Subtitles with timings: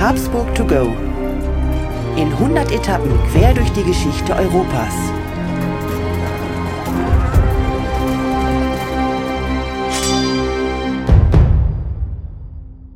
[0.00, 0.96] Habsburg to go.
[2.16, 4.94] In 100 Etappen quer durch die Geschichte Europas.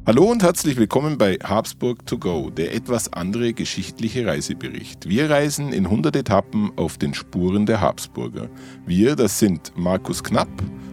[0.07, 5.07] Hallo und herzlich willkommen bei Habsburg to go, der etwas andere geschichtliche Reisebericht.
[5.07, 8.49] Wir reisen in 100 Etappen auf den Spuren der Habsburger.
[8.87, 10.49] Wir, das sind Markus Knapp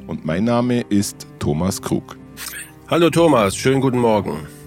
[0.07, 2.17] und mein Name ist Thomas Krug.
[2.89, 4.60] Hallo Thomas, schönen guten Morgen.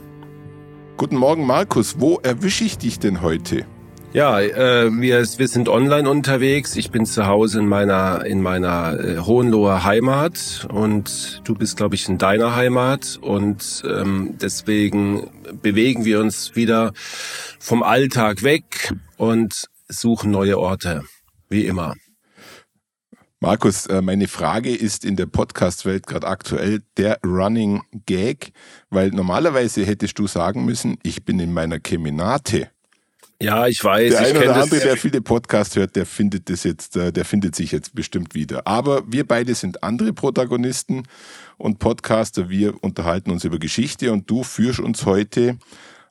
[0.97, 3.67] Guten Morgen Markus, wo erwische ich dich denn heute?
[4.13, 6.77] Ja, äh, wir, wir sind online unterwegs.
[6.77, 11.97] Ich bin zu Hause in meiner in meiner äh, Hohenloher Heimat und du bist, glaube
[11.97, 15.31] ich, in deiner Heimat und ähm, deswegen
[15.61, 16.93] bewegen wir uns wieder
[17.59, 21.03] vom Alltag weg und suchen neue Orte,
[21.49, 21.95] wie immer.
[23.45, 28.53] Markus, äh, meine Frage ist in der Podcast-Welt gerade aktuell der Running Gag,
[28.89, 32.71] weil normalerweise hättest du sagen müssen, ich bin in meiner Keminate.
[33.43, 34.13] Ja, ich weiß.
[34.13, 37.55] Der eine oder andere, der viele Podcasts hört, der findet das jetzt, äh, der findet
[37.55, 38.67] sich jetzt bestimmt wieder.
[38.67, 41.03] Aber wir beide sind andere Protagonisten
[41.59, 42.49] und Podcaster.
[42.49, 45.59] Wir unterhalten uns über Geschichte und du führst uns heute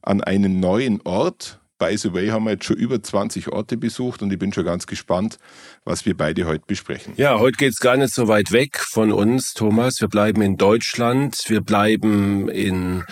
[0.03, 1.59] an einen neuen Ort.
[1.79, 4.63] By the way, haben wir jetzt schon über 20 Orte besucht und ich bin schon
[4.63, 5.37] ganz gespannt,
[5.83, 7.13] was wir beide heute besprechen.
[7.17, 9.99] Ja, heute geht's gar nicht so weit weg von uns, Thomas.
[9.99, 11.35] Wir bleiben in Deutschland.
[11.47, 13.03] Wir bleiben in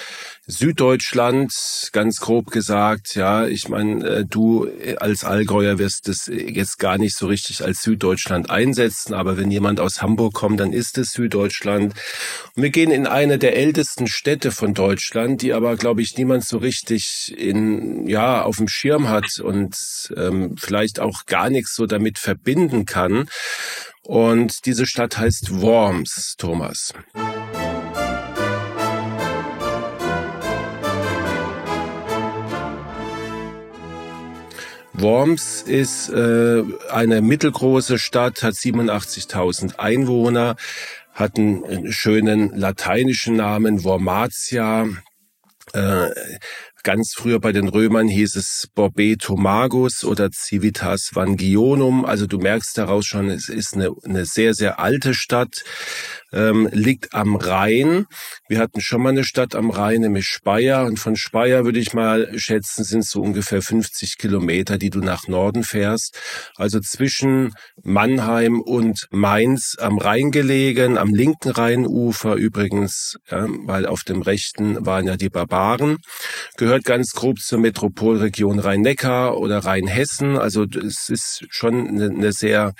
[0.51, 1.51] Süddeutschland,
[1.93, 7.15] ganz grob gesagt, ja, ich meine, äh, du als Allgäuer wirst es jetzt gar nicht
[7.15, 11.93] so richtig als Süddeutschland einsetzen, aber wenn jemand aus Hamburg kommt, dann ist es Süddeutschland.
[12.55, 16.45] Und wir gehen in eine der ältesten Städte von Deutschland, die aber, glaube ich, niemand
[16.45, 19.75] so richtig in, ja, auf dem Schirm hat und
[20.17, 23.29] ähm, vielleicht auch gar nichts so damit verbinden kann.
[24.03, 26.93] Und diese Stadt heißt Worms, Thomas.
[35.01, 40.55] Worms ist äh, eine mittelgroße Stadt, hat 87.000 Einwohner,
[41.13, 44.87] hat einen schönen lateinischen Namen, Wormatia.
[45.73, 46.09] Äh,
[46.83, 52.05] Ganz früher bei den Römern hieß es Borbeto Magus oder Civitas Vangionum.
[52.05, 55.63] Also du merkst daraus schon, es ist eine, eine sehr, sehr alte Stadt,
[56.33, 58.05] ähm, liegt am Rhein.
[58.47, 60.85] Wir hatten schon mal eine Stadt am Rhein, nämlich Speyer.
[60.85, 65.27] Und von Speyer würde ich mal schätzen, sind so ungefähr 50 Kilometer, die du nach
[65.27, 66.17] Norden fährst.
[66.55, 67.53] Also zwischen
[67.83, 74.83] Mannheim und Mainz am Rhein gelegen, am linken Rheinufer übrigens, ja, weil auf dem rechten
[74.85, 75.97] waren ja die Barbaren.
[76.57, 80.37] Gehört gehört ganz grob zur Metropolregion Rhein-Neckar oder Rheinhessen.
[80.37, 82.75] Also es ist schon eine, sehr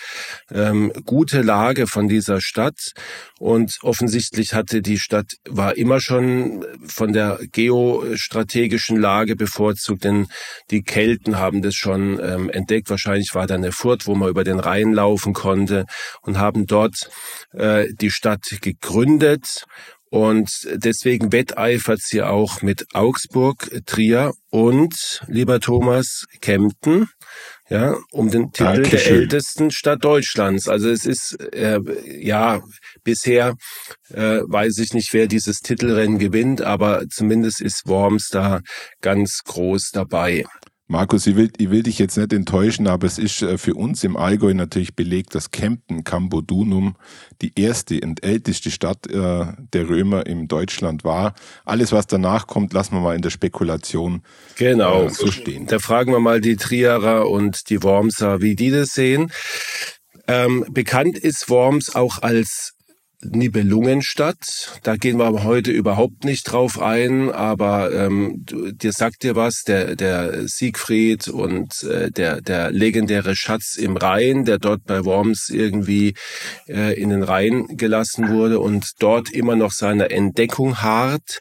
[0.50, 2.94] ähm, gute Lage von dieser Stadt.
[3.38, 10.28] Und offensichtlich hatte die Stadt, war immer schon von der geostrategischen Lage bevorzugt, denn
[10.70, 12.90] die Kelten haben das schon ähm, entdeckt.
[12.90, 15.84] Wahrscheinlich war da eine Furt, wo man über den Rhein laufen konnte
[16.22, 17.10] und haben dort
[17.52, 19.66] äh, die Stadt gegründet
[20.12, 27.08] und deswegen wetteifert sie auch mit Augsburg, Trier und, lieber Thomas, Kempten,
[27.70, 28.98] ja, um den Titel Dankeschön.
[29.00, 30.68] der ältesten Stadt Deutschlands.
[30.68, 31.80] Also es ist, äh,
[32.20, 32.62] ja,
[33.06, 33.56] bisher
[34.10, 38.60] äh, weiß ich nicht, wer dieses Titelrennen gewinnt, aber zumindest ist Worms da
[39.00, 40.44] ganz groß dabei.
[40.92, 44.04] Markus, ich will, ich will dich jetzt nicht enttäuschen, aber es ist äh, für uns
[44.04, 46.98] im Allgäu natürlich belegt, dass Kempten Cambodunum
[47.42, 51.34] die erste und älteste Stadt äh, der Römer in Deutschland war.
[51.64, 54.22] Alles, was danach kommt, lassen wir mal in der Spekulation
[54.58, 55.06] genau.
[55.06, 55.66] Äh, so stehen.
[55.66, 59.32] Da fragen wir mal die Trierer und die Wormser, wie die das sehen.
[60.28, 62.74] Ähm, bekannt ist Worms auch als
[63.24, 64.80] Nibelungenstadt.
[64.84, 69.96] Da gehen wir heute überhaupt nicht drauf ein, aber ähm, dir sagt dir was, der,
[69.96, 76.14] der Siegfried und äh, der, der legendäre Schatz im Rhein, der dort bei Worms irgendwie
[76.68, 81.40] äh, in den Rhein gelassen wurde und dort immer noch seine Entdeckung hart.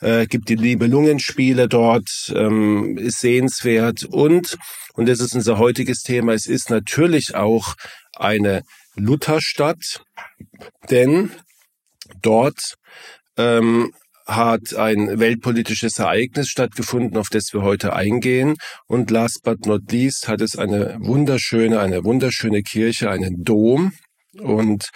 [0.00, 4.58] Äh, gibt die Nibelungenspiele dort, ähm, ist sehenswert und,
[4.94, 7.74] und das ist unser heutiges Thema, es ist natürlich auch
[8.16, 8.62] eine
[8.96, 10.04] Lutherstadt,
[10.90, 11.30] denn
[12.22, 12.74] dort
[13.36, 13.92] ähm,
[14.26, 18.56] hat ein weltpolitisches Ereignis stattgefunden, auf das wir heute eingehen.
[18.86, 23.92] Und last but not least hat es eine wunderschöne, eine wunderschöne Kirche, einen Dom.
[24.38, 24.90] Und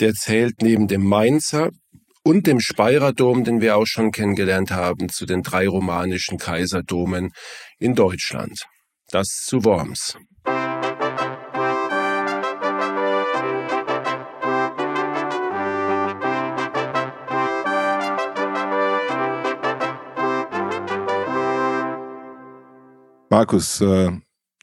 [0.00, 1.70] der zählt neben dem Mainzer
[2.22, 7.30] und dem Speyerer Dom, den wir auch schon kennengelernt haben, zu den drei romanischen Kaiserdomen
[7.78, 8.66] in Deutschland.
[9.10, 10.18] Das zu Worms.
[23.30, 24.12] Markus, äh,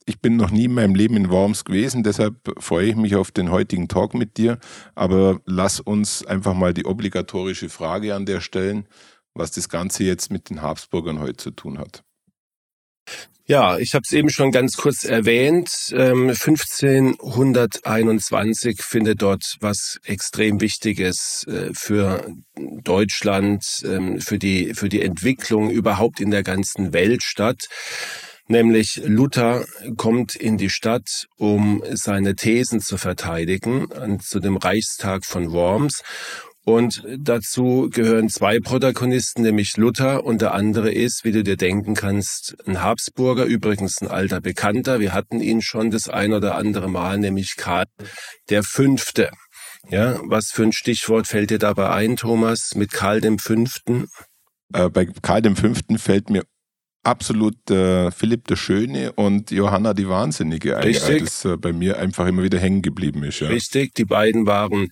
[0.06, 3.32] ich bin noch nie in meinem Leben in Worms gewesen, deshalb freue ich mich auf
[3.32, 4.60] den heutigen Talk mit dir.
[4.94, 8.88] Aber lass uns einfach mal die obligatorische Frage an der stellen,
[9.34, 12.04] was das Ganze jetzt mit den Habsburgern heute zu tun hat.
[13.48, 15.70] Ja, ich habe es eben schon ganz kurz erwähnt.
[15.92, 22.26] 1521 ähm, findet dort was extrem Wichtiges äh, für
[22.56, 27.68] Deutschland, ähm, für die für die Entwicklung überhaupt in der ganzen Welt statt.
[28.48, 29.66] Nämlich Luther
[29.98, 33.88] kommt in die Stadt, um seine Thesen zu verteidigen,
[34.22, 36.04] zu dem Reichstag von Worms.
[36.66, 41.94] Und dazu gehören zwei Protagonisten, nämlich Luther und der andere ist, wie du dir denken
[41.94, 45.00] kannst, ein Habsburger, übrigens ein alter Bekannter.
[45.00, 47.86] Wir hatten ihn schon das ein oder andere Mal, nämlich Karl
[48.50, 49.30] der Fünfte.
[49.90, 54.08] Ja, was für ein Stichwort fällt dir dabei ein, Thomas, mit Karl dem Fünften?
[54.74, 56.44] Äh, bei Karl dem Fünften fällt mir
[57.06, 61.24] absolut äh, Philipp der Schöne und Johanna die Wahnsinnige Richtig.
[61.24, 63.40] das äh, bei mir einfach immer wieder hängen geblieben ist.
[63.40, 63.48] Ja.
[63.48, 64.90] Richtig, die beiden waren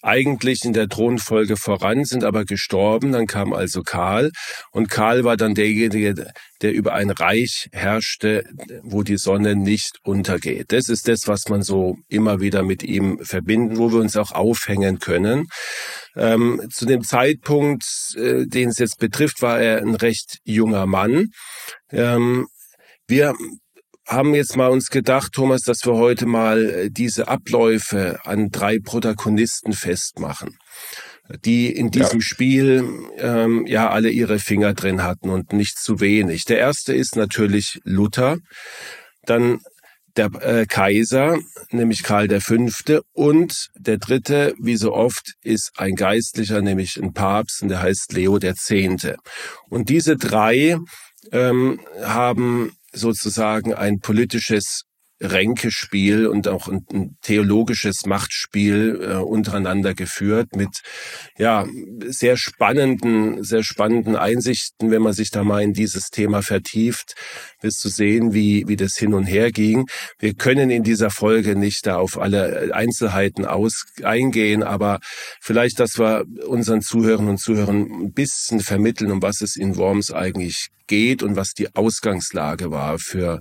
[0.00, 3.12] eigentlich in der Thronfolge voran, sind aber gestorben.
[3.12, 4.30] Dann kam also Karl
[4.72, 8.44] und Karl war dann derjenige, der über ein Reich herrschte,
[8.82, 10.72] wo die Sonne nicht untergeht.
[10.72, 14.32] Das ist das, was man so immer wieder mit ihm verbinden, wo wir uns auch
[14.32, 15.46] aufhängen können.
[16.16, 17.84] Ähm, zu dem Zeitpunkt,
[18.16, 21.28] äh, den es jetzt betrifft, war er ein recht junger Mann.
[21.90, 22.46] Ähm,
[23.06, 23.34] wir
[24.06, 28.78] haben jetzt mal uns gedacht, Thomas, dass wir heute mal äh, diese Abläufe an drei
[28.78, 30.56] Protagonisten festmachen,
[31.44, 32.26] die in diesem ja.
[32.26, 32.88] Spiel
[33.18, 36.44] ähm, ja alle ihre Finger drin hatten und nicht zu wenig.
[36.44, 38.38] Der erste ist natürlich Luther,
[39.24, 39.60] dann
[40.16, 41.38] der äh, Kaiser,
[41.70, 42.56] nämlich Karl V.
[43.12, 48.12] Und der dritte, wie so oft, ist ein Geistlicher, nämlich ein Papst, und der heißt
[48.12, 48.70] Leo X.
[49.70, 50.76] Und diese drei
[51.30, 54.82] ähm, haben sozusagen ein politisches
[55.22, 60.82] Ränkespiel und auch ein, theologisches Machtspiel äh, untereinander geführt mit
[61.38, 61.64] ja
[62.06, 67.14] sehr spannenden, sehr spannenden Einsichten, wenn man sich da mal in dieses Thema vertieft,
[67.62, 69.86] wirst du sehen, wie wie das hin und her ging.
[70.18, 75.00] Wir können in dieser Folge nicht da auf alle Einzelheiten aus eingehen, aber
[75.40, 80.12] vielleicht, dass wir unseren Zuhörern und Zuhörern ein bisschen vermitteln, um was es in Worms
[80.12, 83.40] eigentlich geht und was die Ausgangslage war für,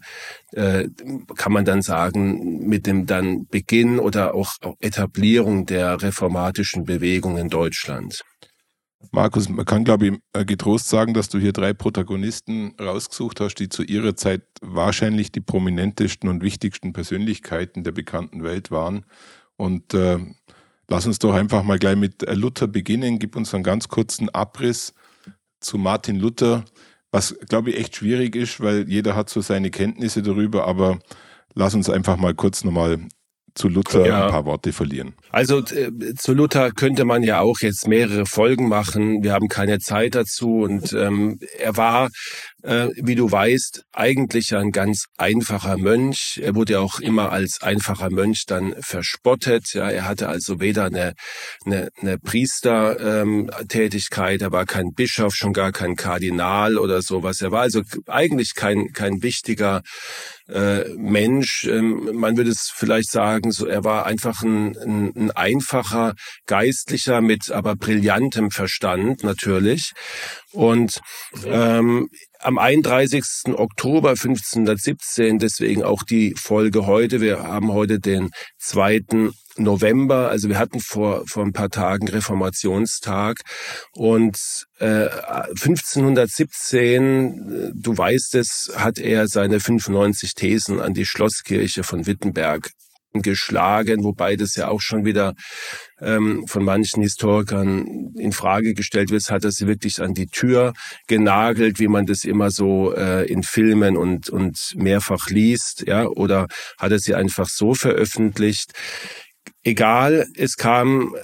[0.54, 0.88] äh,
[1.36, 7.50] kann man dann sagen, mit dem dann Beginn oder auch Etablierung der reformatischen Bewegung in
[7.50, 8.22] Deutschland.
[9.12, 13.56] Markus, man kann, glaube ich, äh, getrost sagen, dass du hier drei Protagonisten rausgesucht hast,
[13.56, 19.06] die zu ihrer Zeit wahrscheinlich die prominentesten und wichtigsten Persönlichkeiten der bekannten Welt waren.
[19.58, 20.20] Und äh,
[20.88, 23.20] lass uns doch einfach mal gleich mit Luther beginnen.
[23.20, 24.94] Gib uns einen ganz kurzen Abriss
[25.60, 26.66] zu Martin Luther.
[27.12, 31.00] Was, glaube ich, echt schwierig ist, weil jeder hat so seine Kenntnisse darüber, aber
[31.54, 33.00] lass uns einfach mal kurz nochmal
[33.54, 34.26] zu Luther ja.
[34.26, 35.14] ein paar Worte verlieren.
[35.30, 39.24] Also äh, zu Luther könnte man ja auch jetzt mehrere Folgen machen.
[39.24, 42.10] Wir haben keine Zeit dazu und ähm, er war
[42.64, 46.40] äh, wie du weißt, eigentlich ein ganz einfacher Mönch.
[46.44, 49.74] Er wurde auch immer als einfacher Mönch dann verspottet.
[49.74, 51.14] Ja, er hatte also weder eine,
[51.66, 57.42] eine, eine Priestertätigkeit, er war kein Bischof, schon gar kein Kardinal oder sowas.
[57.42, 59.82] Er war also eigentlich kein, kein wichtiger
[60.52, 61.66] äh, Mensch.
[61.66, 66.14] Ähm, man würde es vielleicht sagen, so er war einfach ein, ein, ein einfacher
[66.46, 69.94] Geistlicher mit aber brillantem Verstand natürlich.
[70.52, 71.00] Und
[71.46, 72.10] ähm,
[72.42, 73.54] am 31.
[73.56, 77.22] Oktober 1517, deswegen auch die Folge heute.
[77.22, 79.32] Wir haben heute den 2.
[79.58, 83.42] November, also wir hatten vor, vor ein paar Tagen Reformationstag
[83.94, 92.08] und äh, 1517, du weißt es, hat er seine 95 Thesen an die Schlosskirche von
[92.08, 92.72] Wittenberg
[93.14, 95.34] geschlagen, wobei das ja auch schon wieder
[96.00, 99.30] ähm, von manchen Historikern in Frage gestellt wird.
[99.30, 100.74] Hat er sie wirklich an die Tür
[101.08, 106.48] genagelt, wie man das immer so äh, in Filmen und und mehrfach liest, ja, oder
[106.78, 108.72] hat er sie einfach so veröffentlicht?
[109.64, 111.16] Egal, es kam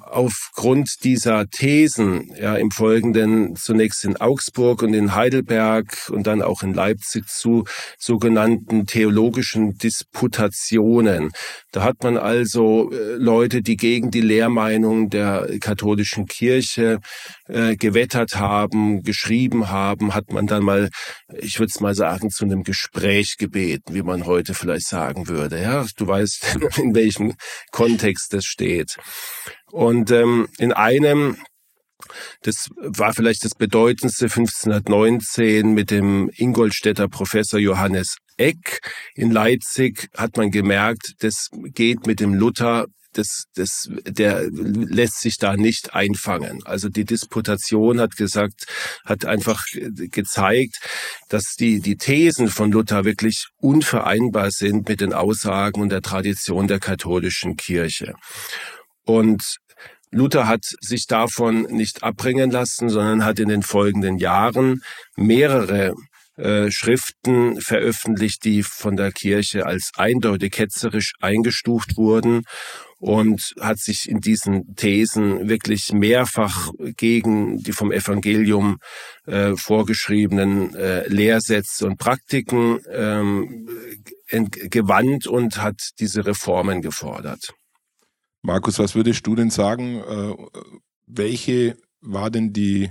[0.00, 6.62] aufgrund dieser Thesen ja im Folgenden zunächst in Augsburg und in Heidelberg und dann auch
[6.62, 7.64] in Leipzig zu
[7.98, 11.30] sogenannten theologischen Disputationen.
[11.72, 17.00] Da hat man also äh, Leute, die gegen die Lehrmeinung der katholischen Kirche
[17.48, 20.90] äh, gewettert haben, geschrieben haben, hat man dann mal,
[21.38, 25.60] ich würde es mal sagen, zu einem Gespräch gebeten, wie man heute vielleicht sagen würde.
[25.60, 27.34] Ja, du weißt, in welchem
[27.70, 28.96] Kontext das steht.
[29.70, 31.36] Und ähm, in einem
[32.42, 38.80] Das war vielleicht das bedeutendste 1519 mit dem Ingolstädter Professor Johannes Eck
[39.14, 42.86] in Leipzig hat man gemerkt, das geht mit dem Luther
[43.18, 46.62] das, das, der lässt sich da nicht einfangen.
[46.64, 48.66] Also die Disputation hat gesagt,
[49.04, 50.78] hat einfach gezeigt,
[51.28, 56.68] dass die, die Thesen von Luther wirklich unvereinbar sind mit den Aussagen und der Tradition
[56.68, 58.14] der katholischen Kirche.
[59.04, 59.58] Und
[60.10, 64.82] Luther hat sich davon nicht abbringen lassen, sondern hat in den folgenden Jahren
[65.16, 65.94] mehrere
[66.36, 72.42] äh, Schriften veröffentlicht, die von der Kirche als eindeutig ketzerisch eingestuft wurden
[72.98, 78.78] und hat sich in diesen Thesen wirklich mehrfach gegen die vom Evangelium
[79.26, 83.68] äh, vorgeschriebenen äh, Lehrsätze und Praktiken ähm,
[84.28, 87.54] gewandt und hat diese Reformen gefordert.
[88.42, 90.00] Markus, was würdest du denn sagen?
[90.00, 90.34] Äh,
[91.06, 92.90] welche war denn die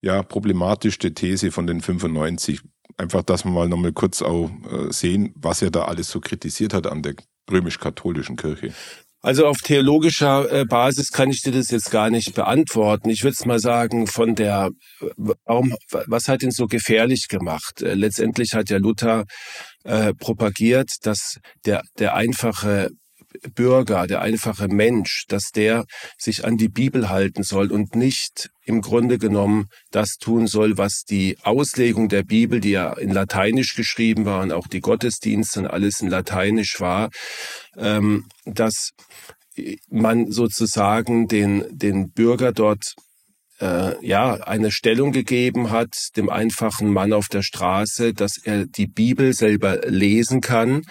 [0.00, 2.60] ja, problematischste These von den 95?
[2.96, 6.74] Einfach, dass wir mal nochmal kurz auch äh, sehen, was er da alles so kritisiert
[6.74, 7.14] hat an der
[7.50, 8.72] römisch-katholischen Kirche.
[9.24, 13.08] Also auf theologischer äh, Basis kann ich dir das jetzt gar nicht beantworten.
[13.08, 14.70] Ich würde mal sagen, von der,
[15.16, 15.76] warum,
[16.06, 17.82] was hat ihn so gefährlich gemacht?
[17.82, 19.24] Äh, letztendlich hat ja Luther
[19.84, 22.90] äh, propagiert, dass der, der einfache
[23.54, 25.84] Bürger, der einfache Mensch, dass der
[26.18, 31.02] sich an die Bibel halten soll und nicht im Grunde genommen das tun soll, was
[31.04, 35.66] die Auslegung der Bibel, die ja in Lateinisch geschrieben war und auch die Gottesdienste und
[35.66, 37.10] alles in Lateinisch war,
[37.76, 38.90] ähm, dass
[39.88, 42.94] man sozusagen den, den Bürger dort
[43.62, 48.88] äh, ja eine Stellung gegeben hat dem einfachen Mann auf der Straße, dass er die
[48.88, 50.82] Bibel selber lesen kann.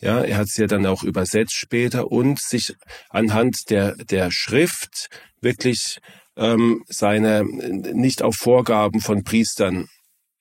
[0.00, 2.74] Ja, er hat sie ja dann auch übersetzt später und sich
[3.10, 5.08] anhand der der Schrift
[5.40, 5.98] wirklich
[6.36, 9.88] ähm, seine nicht auf Vorgaben von Priestern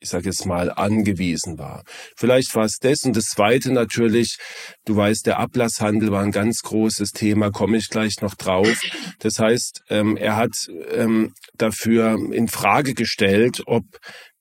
[0.01, 1.83] ich sage jetzt mal, angewiesen war.
[2.17, 3.03] Vielleicht war es das.
[3.03, 4.37] Und das Zweite natürlich,
[4.85, 8.81] du weißt, der Ablasshandel war ein ganz großes Thema, komme ich gleich noch drauf.
[9.19, 10.51] Das heißt, ähm, er hat
[10.91, 13.83] ähm, dafür in Frage gestellt, ob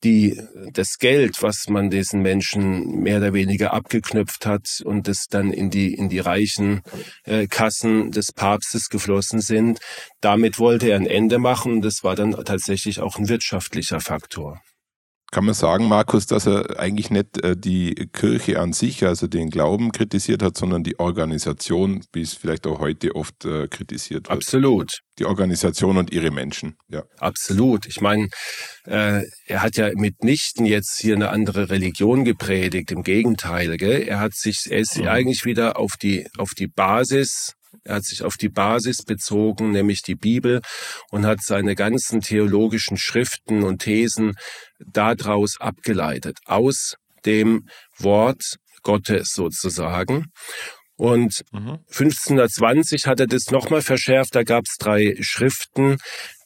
[0.03, 0.41] die,
[0.73, 5.69] das Geld, was man diesen Menschen mehr oder weniger abgeknüpft hat und das dann in
[5.69, 6.81] die, in die reichen
[7.25, 9.79] äh, Kassen des Papstes geflossen sind,
[10.23, 11.83] damit wollte er ein Ende machen.
[11.83, 14.63] Das war dann tatsächlich auch ein wirtschaftlicher Faktor.
[15.33, 19.51] Kann man sagen, Markus, dass er eigentlich nicht äh, die Kirche an sich, also den
[19.51, 24.31] Glauben kritisiert hat, sondern die Organisation, wie es vielleicht auch heute oft äh, kritisiert wird?
[24.31, 25.01] Absolut.
[25.21, 27.05] Die Organisation und ihre Menschen, ja.
[27.19, 27.87] Absolut.
[27.87, 28.29] Ich meine,
[28.87, 34.03] äh, er hat ja mitnichten jetzt hier eine andere Religion gepredigt, im Gegenteil, gell?
[34.03, 35.07] Er hat sich, er ist mhm.
[35.07, 40.03] eigentlich wieder auf die, auf die Basis er hat sich auf die Basis bezogen, nämlich
[40.03, 40.61] die Bibel,
[41.11, 44.35] und hat seine ganzen theologischen Schriften und Thesen
[44.79, 50.27] daraus abgeleitet, aus dem Wort Gottes sozusagen.
[50.97, 51.79] Und mhm.
[51.89, 54.35] 1520 hat er das nochmal verschärft.
[54.35, 55.97] Da gab es drei Schriften,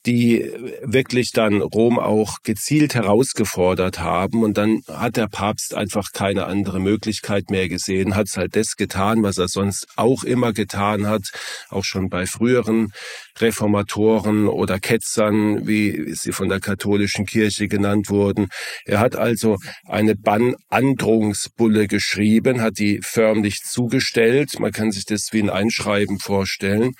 [0.07, 0.51] die
[0.83, 4.43] wirklich dann Rom auch gezielt herausgefordert haben.
[4.43, 9.23] Und dann hat der Papst einfach keine andere Möglichkeit mehr gesehen, hat halt das getan,
[9.23, 11.31] was er sonst auch immer getan hat,
[11.71, 12.93] auch schon bei früheren
[13.39, 18.49] Reformatoren oder Ketzern, wie sie von der katholischen Kirche genannt wurden.
[18.85, 19.57] Er hat also
[19.87, 24.61] eine Bannandrohungsbulle geschrieben, hat die förmlich zugestellt.
[24.61, 26.93] Man kann sich das wie ein Einschreiben vorstellen.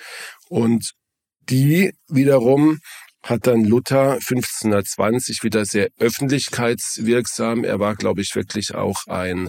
[0.49, 0.95] Und
[1.49, 2.79] die wiederum
[3.23, 7.65] hat dann Luther 1520 wieder sehr öffentlichkeitswirksam.
[7.65, 9.49] Er war, glaube ich, wirklich auch ein,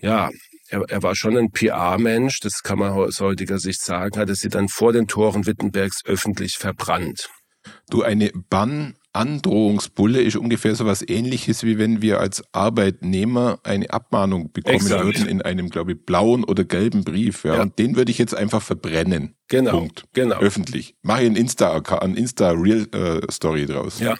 [0.00, 0.30] ja,
[0.68, 4.34] er, er war schon ein PR-Mensch, das kann man aus heutiger Sicht sagen, hat er
[4.34, 7.28] sie dann vor den Toren Wittenbergs öffentlich verbrannt.
[7.90, 13.90] Du, eine Bann Androhungsbulle ist ungefähr so was ähnliches, wie wenn wir als Arbeitnehmer eine
[13.90, 15.04] Abmahnung bekommen Exakt.
[15.04, 17.44] würden in einem, glaube ich, blauen oder gelben Brief.
[17.44, 17.56] Ja.
[17.56, 17.62] ja.
[17.62, 19.34] Und den würde ich jetzt einfach verbrennen.
[19.48, 19.72] Genau.
[19.72, 20.04] Punkt.
[20.14, 20.38] Genau.
[20.38, 20.94] Öffentlich.
[21.02, 24.00] Mache ein Insta, ein Insta Real äh, Story draus.
[24.00, 24.16] Ja.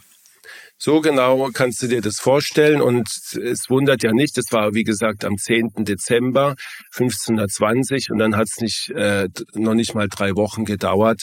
[0.85, 4.83] So genau kannst du dir das vorstellen und es wundert ja nicht, das war wie
[4.83, 5.85] gesagt am 10.
[5.85, 6.57] Dezember
[6.93, 11.23] 1520 und dann hat es nicht, äh, noch nicht mal drei Wochen gedauert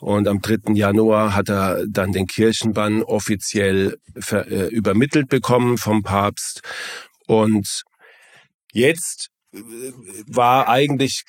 [0.00, 0.74] und am 3.
[0.74, 6.60] Januar hat er dann den Kirchenbann offiziell ver, äh, übermittelt bekommen vom Papst
[7.26, 7.84] und
[8.74, 11.22] jetzt war eigentlich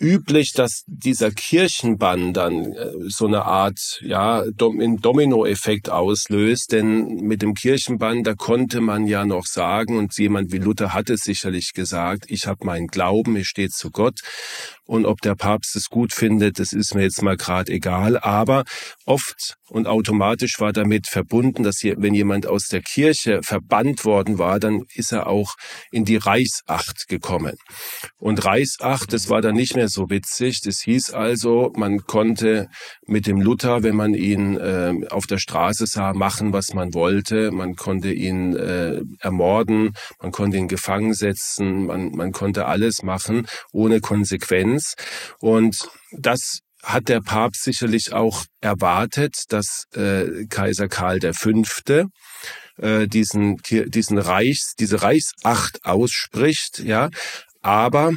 [0.00, 7.52] üblich, dass dieser Kirchenbann dann äh, so eine Art ja Dominoeffekt auslöst, denn mit dem
[7.52, 12.24] Kirchenbann da konnte man ja noch sagen und jemand wie Luther hat es sicherlich gesagt,
[12.28, 14.20] ich habe meinen Glauben, ich stehe zu Gott.
[14.86, 18.64] Und ob der Papst es gut findet, das ist mir jetzt mal gerade egal, aber
[19.06, 24.38] oft und automatisch war damit verbunden, dass hier, wenn jemand aus der Kirche verbannt worden
[24.38, 25.54] war, dann ist er auch
[25.90, 27.43] in die Reichsacht gekommen.
[28.18, 30.60] Und Reichsacht, das war dann nicht mehr so witzig.
[30.62, 32.68] Das hieß also, man konnte
[33.06, 37.50] mit dem Luther, wenn man ihn äh, auf der Straße sah, machen, was man wollte.
[37.50, 43.46] Man konnte ihn äh, ermorden, man konnte ihn gefangen setzen, man, man konnte alles machen
[43.72, 44.94] ohne Konsequenz.
[45.40, 51.64] Und das hat der Papst sicherlich auch erwartet, dass äh, Kaiser Karl V.
[52.76, 57.10] Äh, diesen diesen Reichs diese Reichsacht ausspricht, ja,
[57.62, 58.12] aber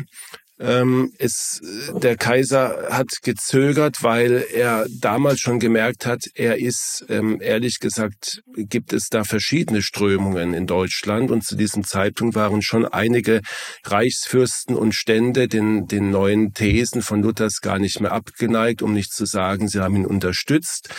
[0.60, 1.62] ähm, es,
[2.02, 8.42] der Kaiser hat gezögert, weil er damals schon gemerkt hat, er ist, ähm, ehrlich gesagt,
[8.56, 13.42] gibt es da verschiedene Strömungen in Deutschland und zu diesem Zeitpunkt waren schon einige
[13.84, 19.14] Reichsfürsten und Stände den, den neuen Thesen von Luthers gar nicht mehr abgeneigt, um nicht
[19.14, 20.90] zu sagen, sie haben ihn unterstützt.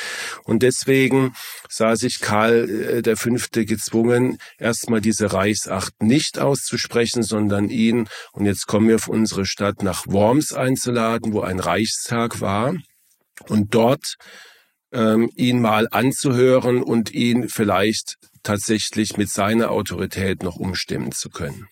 [0.44, 1.34] Und deswegen
[1.68, 3.30] sah sich Karl äh, V.
[3.52, 9.82] gezwungen, erstmal diese Reichsacht nicht auszusprechen, sondern ihn, und jetzt kommen wir auf unsere Stadt
[9.82, 12.74] nach Worms einzuladen, wo ein Reichstag war
[13.48, 14.16] und dort
[14.92, 21.68] ähm, ihn mal anzuhören und ihn vielleicht tatsächlich mit seiner Autorität noch umstimmen zu können.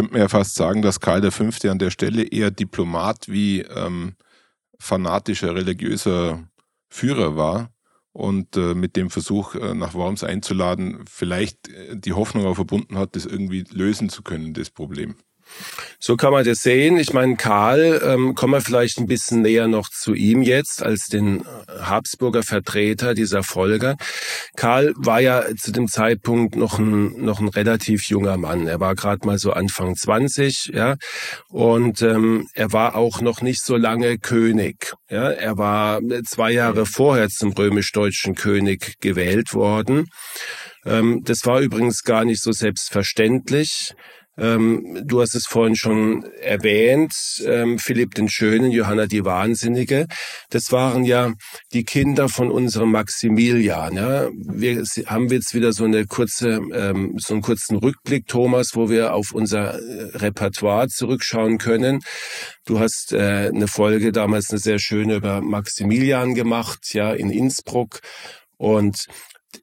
[0.00, 1.50] Könnte man ja fast sagen, dass Karl V.
[1.68, 4.14] an der Stelle eher Diplomat wie ähm,
[4.78, 6.48] fanatischer religiöser
[6.88, 7.70] Führer war
[8.12, 12.96] und äh, mit dem Versuch, äh, nach Worms einzuladen, vielleicht äh, die Hoffnung auch verbunden
[12.96, 15.16] hat, das irgendwie lösen zu können, das Problem.
[15.98, 16.96] So kann man das sehen.
[16.96, 21.06] Ich meine, Karl, ähm, kommen wir vielleicht ein bisschen näher noch zu ihm jetzt als
[21.06, 23.96] den Habsburger Vertreter dieser Folge.
[24.56, 28.66] Karl war ja zu dem Zeitpunkt noch ein, noch ein relativ junger Mann.
[28.66, 30.96] Er war gerade mal so Anfang 20, ja,
[31.48, 34.94] und ähm, er war auch noch nicht so lange König.
[35.10, 40.06] Ja, er war zwei Jahre vorher zum römisch-deutschen König gewählt worden.
[40.84, 43.92] Ähm, das war übrigens gar nicht so selbstverständlich.
[44.38, 47.12] Ähm, du hast es vorhin schon erwähnt,
[47.44, 50.06] ähm, Philipp den Schönen, Johanna die Wahnsinnige.
[50.48, 51.32] Das waren ja
[51.72, 53.96] die Kinder von unserem Maximilian.
[53.96, 54.28] Ja?
[54.32, 59.14] Wir haben jetzt wieder so eine kurze, ähm, so einen kurzen Rückblick, Thomas, wo wir
[59.14, 62.00] auf unser äh, Repertoire zurückschauen können.
[62.64, 68.00] Du hast äh, eine Folge damals eine sehr schöne über Maximilian gemacht, ja, in Innsbruck.
[68.56, 69.06] Und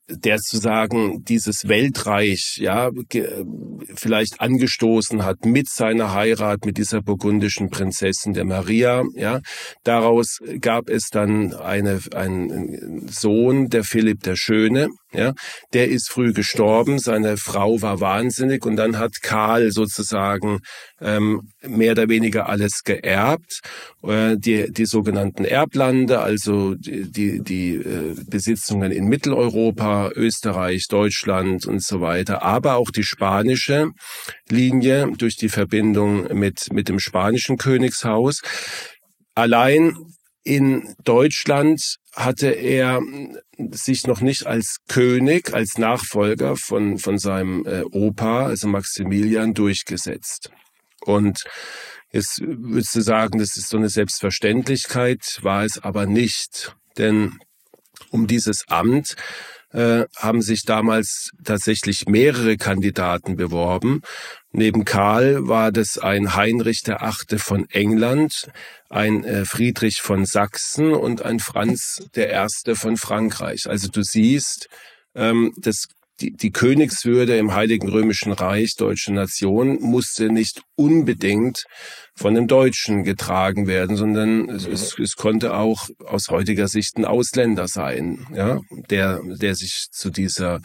[0.10, 2.90] der zu sagen, dieses Weltreich, ja,
[3.96, 9.42] vielleicht angestoßen hat mit seiner Heirat mit dieser burgundischen Prinzessin der Maria, ja.
[9.84, 15.34] Daraus gab es dann eine, einen Sohn, der Philipp der Schöne, ja.
[15.74, 20.60] Der ist früh gestorben, seine Frau war wahnsinnig und dann hat Karl sozusagen
[21.02, 23.62] ähm, mehr oder weniger alles geerbt,
[24.04, 31.66] äh, die, die sogenannten Erblande, also die, die, die äh, Besitzungen in Mitteleuropa, Österreich, Deutschland
[31.66, 33.92] und so weiter, aber auch die spanische
[34.50, 38.42] Linie durch die Verbindung mit, mit dem spanischen Königshaus.
[39.36, 39.96] Allein
[40.44, 43.02] in Deutschland hatte er
[43.72, 50.50] sich noch nicht als König, als Nachfolger von, von seinem äh, Opa, also Maximilian, durchgesetzt.
[51.08, 51.44] Und
[52.12, 56.76] jetzt würdest du sagen, das ist so eine Selbstverständlichkeit, war es aber nicht.
[56.98, 57.40] Denn
[58.12, 59.16] um dieses Amt
[59.72, 64.02] äh, haben sich damals tatsächlich mehrere Kandidaten beworben.
[64.52, 68.50] Neben Karl war das ein Heinrich der Achte von England,
[68.90, 73.68] ein äh, Friedrich von Sachsen und ein Franz der Erste von Frankreich.
[73.68, 74.68] Also du siehst,
[75.16, 75.88] ähm, das
[76.20, 81.66] die, die Königswürde im Heiligen Römischen Reich, deutsche Nation, musste nicht unbedingt
[82.16, 87.06] von dem Deutschen getragen werden, sondern es, es, es konnte auch aus heutiger Sicht ein
[87.06, 90.62] Ausländer sein, ja, der, der sich zu dieser,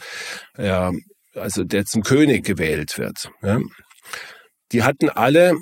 [0.57, 0.91] ja,
[1.35, 3.29] also der zum König gewählt wird.
[3.41, 3.59] Ja.
[4.71, 5.55] Die hatten alle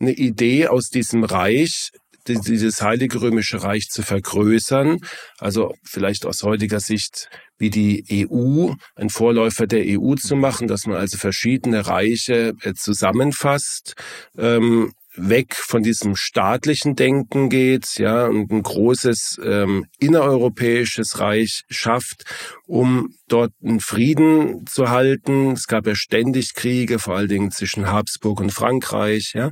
[0.00, 1.90] eine Idee aus diesem Reich,
[2.34, 4.98] dieses Heilige Römische Reich zu vergrößern.
[5.38, 10.86] Also vielleicht aus heutiger Sicht wie die EU, ein Vorläufer der EU zu machen, dass
[10.86, 13.94] man also verschiedene Reiche äh, zusammenfasst.
[14.36, 22.24] Ähm, weg von diesem staatlichen Denken geht, ja, und ein großes ähm, innereuropäisches Reich schafft,
[22.66, 25.52] um dort einen Frieden zu halten.
[25.52, 29.50] Es gab ja ständig Kriege, vor allen Dingen zwischen Habsburg und Frankreich, ja,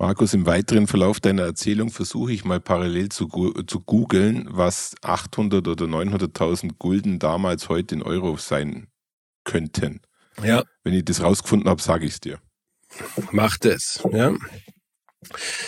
[0.00, 3.28] Markus, im weiteren Verlauf deiner Erzählung versuche ich mal parallel zu,
[3.66, 8.86] zu googeln, was 800 oder 900.000 Gulden damals heute in Euro sein
[9.44, 10.00] könnten.
[10.42, 10.64] Ja.
[10.84, 12.38] Wenn ich das rausgefunden habe, sage ich es dir.
[13.30, 14.34] Macht es, ja.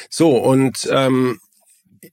[0.09, 1.39] So, und ähm,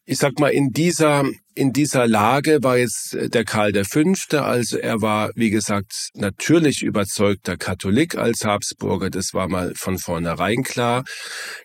[0.05, 1.23] ich sag mal, in dieser,
[1.55, 7.57] in dieser Lage war jetzt der Karl V., also er war, wie gesagt, natürlich überzeugter
[7.57, 11.03] Katholik als Habsburger, das war mal von vornherein klar.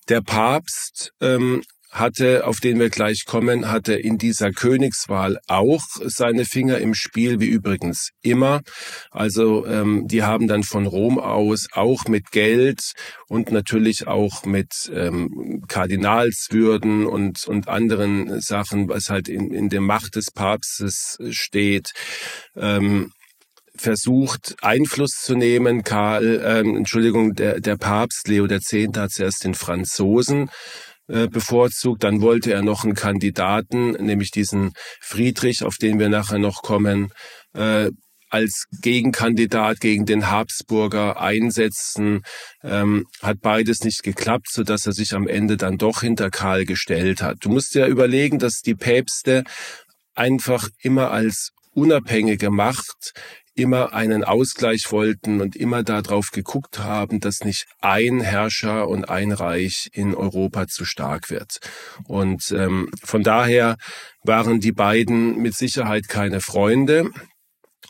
[0.08, 1.62] Der Papst ähm,
[1.94, 7.38] hatte, auf den wir gleich kommen, hatte in dieser Königswahl auch seine Finger im Spiel,
[7.40, 8.62] wie übrigens immer.
[9.11, 12.80] Also ähm, die haben dann von Rom aus auch mit Geld
[13.28, 19.80] und natürlich auch mit ähm, Kardinalswürden und, und anderen Sachen, was halt in, in der
[19.80, 21.92] Macht des Papstes steht,
[22.57, 23.12] ähm,
[23.76, 25.85] versucht, Einfluss zu nehmen.
[25.85, 28.72] Karl, ähm, Entschuldigung, der, der Papst Leo X.
[28.96, 30.50] hat zuerst den Franzosen
[31.09, 32.03] äh, bevorzugt.
[32.05, 37.12] Dann wollte er noch einen Kandidaten, nämlich diesen Friedrich, auf den wir nachher noch kommen,
[37.55, 37.90] äh,
[38.31, 42.23] als Gegenkandidat gegen den Habsburger einsetzen,
[42.64, 46.64] ähm, hat beides nicht geklappt, so dass er sich am Ende dann doch hinter Karl
[46.64, 47.38] gestellt hat.
[47.43, 49.45] Du musst ja überlegen, dass die Päpste
[50.17, 53.12] einfach immer als unabhängige Macht
[53.55, 59.33] immer einen Ausgleich wollten und immer darauf geguckt haben, dass nicht ein Herrscher und ein
[59.33, 61.59] Reich in Europa zu stark wird.
[62.07, 63.77] Und ähm, von daher
[64.23, 67.11] waren die beiden mit Sicherheit keine Freunde.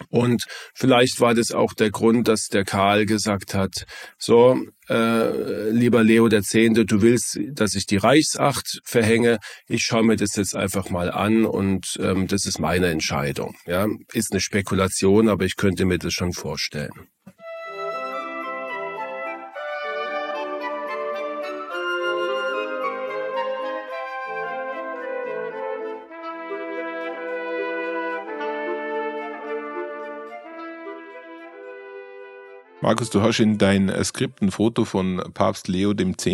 [0.09, 3.85] Und vielleicht war das auch der Grund, dass der Karl gesagt hat,
[4.19, 9.39] so, äh, lieber Leo der Zehnte, du willst, dass ich die Reichsacht verhänge.
[9.67, 13.57] Ich schaue mir das jetzt einfach mal an und ähm, das ist meine Entscheidung.
[13.67, 17.09] Ja, ist eine Spekulation, aber ich könnte mir das schon vorstellen.
[32.85, 36.27] Markus, du hast in dein äh, Skript ein Foto von Papst Leo X.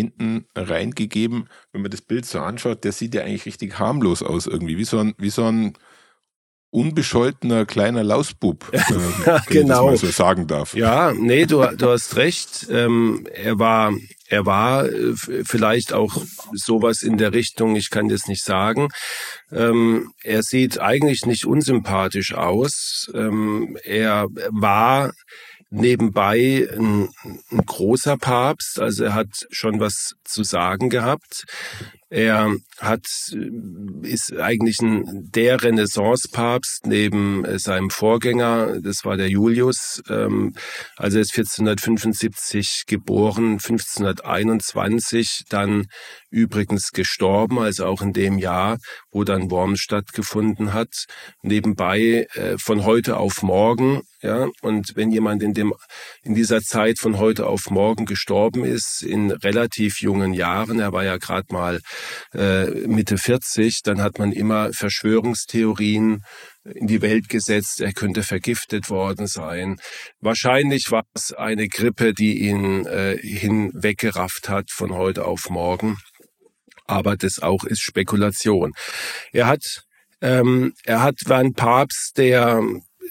[0.56, 1.48] reingegeben.
[1.70, 4.84] Wenn man das Bild so anschaut, der sieht ja eigentlich richtig harmlos aus irgendwie, wie
[4.84, 5.74] so ein, wie so ein
[6.70, 8.78] unbescholtener kleiner Lausbub, äh,
[9.26, 9.92] ja, wenn genau.
[9.92, 10.74] ich das mal so sagen darf.
[10.74, 12.66] Ja, nee, du, du hast recht.
[12.68, 13.92] Ähm, er war,
[14.26, 16.20] er war äh, vielleicht auch
[16.52, 18.88] sowas in der Richtung, ich kann das nicht sagen.
[19.52, 23.08] Ähm, er sieht eigentlich nicht unsympathisch aus.
[23.14, 25.12] Ähm, er war
[25.70, 27.08] nebenbei ein,
[27.50, 31.44] ein großer Papst, also er hat schon was zu sagen gehabt.
[32.12, 33.06] Er hat,
[34.02, 40.02] ist eigentlich ein, der Renaissance-Papst neben seinem Vorgänger, das war der Julius.
[40.08, 40.54] Ähm,
[40.96, 45.86] also er ist 1475 geboren, 1521 dann
[46.30, 48.78] übrigens gestorben, also auch in dem Jahr,
[49.10, 51.06] wo dann Worms stattgefunden hat.
[51.42, 55.72] Nebenbei äh, von heute auf morgen, ja, und wenn jemand in dem,
[56.22, 61.04] in dieser Zeit von heute auf morgen gestorben ist, in relativ jungen Jahren, er war
[61.04, 61.80] ja gerade mal
[62.34, 66.22] äh, Mitte 40, dann hat man immer Verschwörungstheorien
[66.64, 69.76] in die Welt gesetzt, er könnte vergiftet worden sein.
[70.20, 75.96] Wahrscheinlich war es eine Grippe, die ihn äh, hinweggerafft hat von heute auf morgen
[76.90, 78.72] aber das auch ist Spekulation.
[79.32, 79.84] Er hat,
[80.20, 82.62] ähm, er hat, war ein Papst, der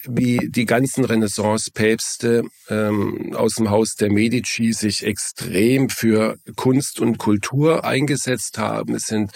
[0.06, 7.18] wie die ganzen Renaissance-Päpste ähm, aus dem Haus der Medici sich extrem für Kunst und
[7.18, 8.96] Kultur eingesetzt haben.
[8.96, 9.32] Es sind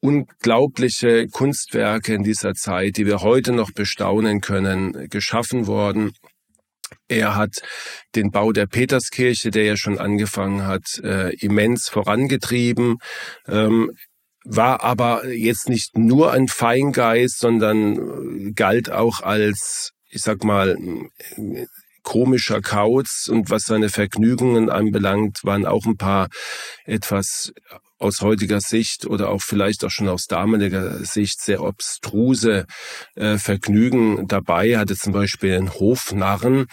[0.00, 6.12] unglaubliche Kunstwerke in dieser Zeit, die wir heute noch bestaunen können, geschaffen worden.
[7.14, 7.62] Er hat
[8.14, 12.96] den Bau der Peterskirche, der ja schon angefangen hat, äh, immens vorangetrieben.
[13.46, 13.92] Ähm,
[14.44, 20.76] war aber jetzt nicht nur ein Feingeist, sondern galt auch als, ich sag mal,
[22.02, 26.28] komischer Kauz und was seine Vergnügungen anbelangt, waren auch ein paar
[26.84, 27.52] etwas
[28.04, 32.66] aus heutiger Sicht oder auch vielleicht auch schon aus damaliger Sicht sehr obstruse
[33.16, 34.78] äh, Vergnügen dabei.
[34.78, 36.66] Hatte zum Beispiel einen Hofnarren,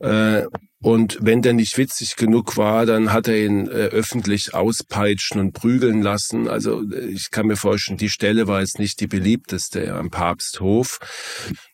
[0.00, 0.42] äh,
[0.84, 5.54] und wenn der nicht witzig genug war, dann hat er ihn äh, öffentlich auspeitschen und
[5.54, 6.46] prügeln lassen.
[6.46, 10.98] Also äh, ich kann mir vorstellen, die Stelle war jetzt nicht die beliebteste am Papsthof.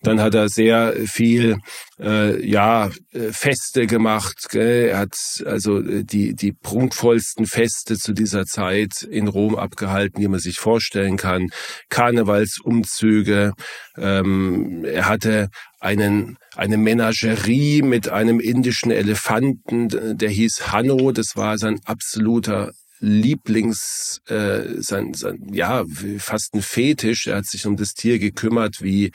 [0.01, 1.59] Dann hat er sehr viel
[1.99, 4.46] äh, ja äh, Feste gemacht.
[4.49, 4.90] Gell?
[4.90, 10.29] Er hat also äh, die die prunkvollsten Feste zu dieser Zeit in Rom abgehalten, die
[10.29, 11.49] man sich vorstellen kann.
[11.88, 13.55] Karnevalsumzüge.
[13.99, 15.49] Ähm, er hatte
[15.81, 24.21] einen, eine Menagerie mit einem indischen Elefanten, der hieß Hanno, das war sein absoluter Lieblings,
[24.29, 25.85] äh, sein, sein, ja,
[26.19, 27.27] fast ein Fetisch.
[27.27, 29.11] Er hat sich um das Tier gekümmert, wie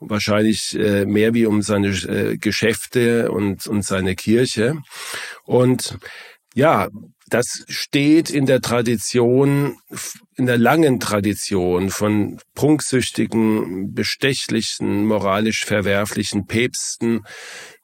[0.00, 4.78] wahrscheinlich äh, mehr wie um seine äh, Geschäfte und, und seine Kirche.
[5.44, 5.98] Und
[6.54, 6.88] ja,
[7.28, 9.76] das steht in der Tradition,
[10.36, 17.24] in der langen Tradition von prunksüchtigen, bestechlichen, moralisch verwerflichen Päpsten,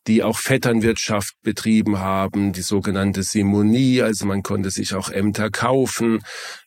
[0.07, 6.21] die auch Vetternwirtschaft betrieben haben, die sogenannte Simonie, also man konnte sich auch Ämter kaufen.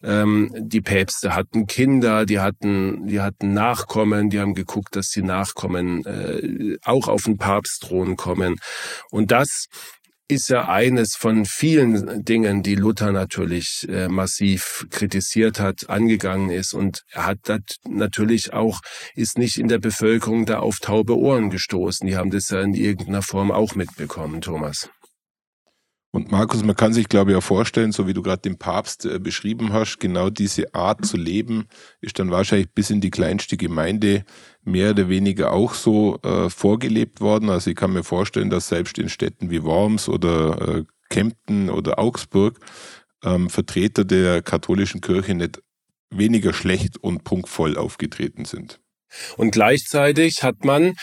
[0.03, 5.21] Ähm, die Päpste hatten Kinder, die hatten, die hatten Nachkommen, die haben geguckt, dass die
[5.21, 8.55] Nachkommen äh, auch auf den Papstthron kommen.
[9.11, 9.67] Und das
[10.27, 16.73] ist ja eines von vielen Dingen, die Luther natürlich äh, massiv kritisiert hat, angegangen ist.
[16.73, 18.81] Und er hat das natürlich auch,
[19.15, 22.05] ist nicht in der Bevölkerung da auf taube Ohren gestoßen.
[22.05, 24.89] Die haben das ja in irgendeiner Form auch mitbekommen, Thomas.
[26.11, 29.05] Und Markus, man kann sich, glaube ich, auch vorstellen, so wie du gerade den Papst
[29.05, 31.67] äh, beschrieben hast, genau diese Art zu leben
[32.01, 34.23] ist dann wahrscheinlich bis in die kleinste Gemeinde
[34.67, 37.49] mehr oder weniger auch so äh, vorgelebt worden.
[37.49, 41.97] Also ich kann mir vorstellen, dass selbst in Städten wie Worms oder äh, Kempten oder
[41.97, 42.59] Augsburg
[43.23, 45.61] ähm, Vertreter der katholischen Kirche nicht
[46.09, 48.79] weniger schlecht und punktvoll aufgetreten sind.
[49.37, 50.93] Und gleichzeitig hat man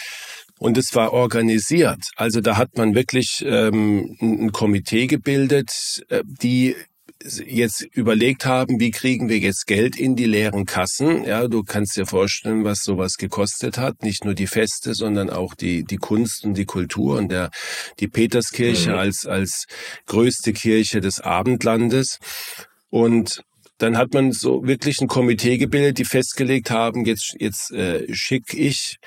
[0.59, 2.11] und es war organisiert.
[2.17, 5.71] Also da hat man wirklich ähm, ein Komitee gebildet,
[6.09, 6.77] äh, die
[7.25, 11.25] jetzt überlegt haben, wie kriegen wir jetzt Geld in die leeren Kassen.
[11.25, 14.03] Ja, du kannst dir vorstellen, was sowas gekostet hat.
[14.03, 17.51] Nicht nur die Feste, sondern auch die, die Kunst und die Kultur und der,
[17.99, 18.99] die Peterskirche mhm.
[18.99, 19.65] als, als
[20.07, 22.19] größte Kirche des Abendlandes.
[22.91, 23.43] Und
[23.79, 28.57] dann hat man so wirklich ein Komitee gebildet, die festgelegt haben, jetzt, jetzt äh, schicke
[28.57, 28.99] ich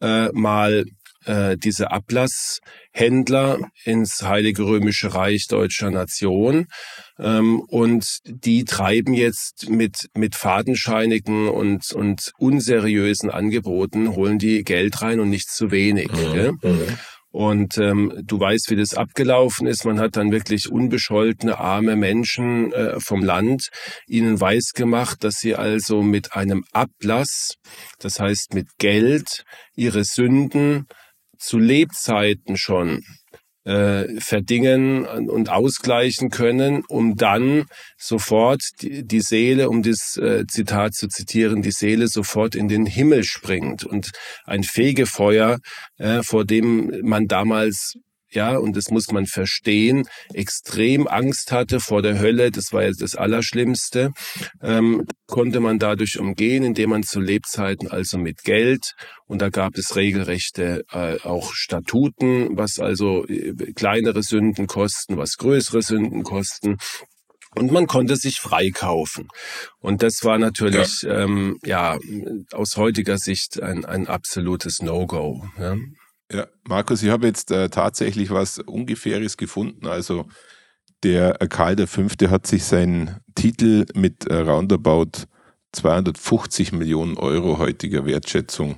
[0.00, 0.84] äh, mal
[1.24, 6.66] äh, diese Ablasshändler ins Heilige Römische Reich deutscher Nation.
[7.18, 15.02] Ähm, und die treiben jetzt mit, mit fadenscheinigen und, und unseriösen Angeboten, holen die Geld
[15.02, 16.10] rein und nicht zu wenig.
[16.12, 16.58] Mhm.
[16.62, 16.98] Mhm.
[17.32, 19.86] Und ähm, du weißt, wie das abgelaufen ist.
[19.86, 23.68] Man hat dann wirklich unbescholtene, arme Menschen äh, vom Land
[24.06, 27.54] ihnen weiß gemacht, dass sie also mit einem Ablass,
[27.98, 30.86] das heißt mit Geld, ihre Sünden
[31.42, 33.02] zu Lebzeiten schon
[33.64, 40.94] äh, verdingen und ausgleichen können, um dann sofort die, die Seele, um das äh, Zitat
[40.94, 44.10] zu zitieren, die Seele sofort in den Himmel springt und
[44.44, 45.58] ein Fegefeuer,
[45.98, 47.94] äh, vor dem man damals
[48.32, 53.02] ja, und das muss man verstehen, extrem Angst hatte vor der Hölle, das war jetzt
[53.02, 54.12] das Allerschlimmste,
[54.62, 58.94] ähm, konnte man dadurch umgehen, indem man zu Lebzeiten also mit Geld,
[59.26, 65.36] und da gab es regelrechte äh, auch Statuten, was also äh, kleinere Sünden kosten, was
[65.36, 66.78] größere Sünden kosten,
[67.54, 69.28] und man konnte sich freikaufen.
[69.78, 71.98] Und das war natürlich ja, ähm, ja
[72.52, 75.44] aus heutiger Sicht ein, ein absolutes No-Go.
[75.58, 75.76] Ja.
[76.32, 76.46] Ja.
[76.66, 79.86] Markus, ich habe jetzt äh, tatsächlich was Ungefähres gefunden.
[79.86, 80.26] Also
[81.02, 82.02] der Karl V.
[82.28, 85.26] hat sich seinen Titel mit äh, roundabout
[85.72, 88.76] 250 Millionen Euro heutiger Wertschätzung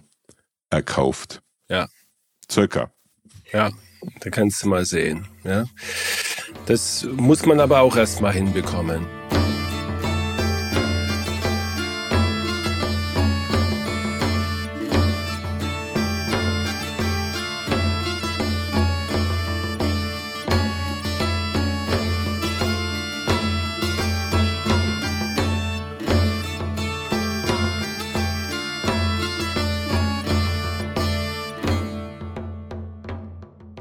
[0.70, 1.42] erkauft.
[1.68, 1.88] Ja.
[2.50, 2.92] Circa.
[3.52, 3.70] Ja,
[4.20, 5.26] da kannst du mal sehen.
[5.44, 5.64] Ja.
[6.66, 9.06] Das muss man aber auch erst mal hinbekommen.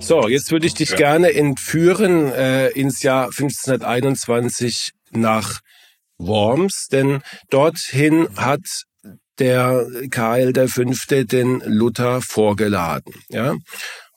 [0.04, 0.98] So, jetzt würde ich dich ja.
[0.98, 5.62] gerne entführen äh, ins Jahr 1521 nach
[6.18, 8.84] Worms, denn dorthin hat
[9.40, 10.84] der Karl V.
[11.24, 13.14] den Luther vorgeladen.
[13.30, 13.56] Ja?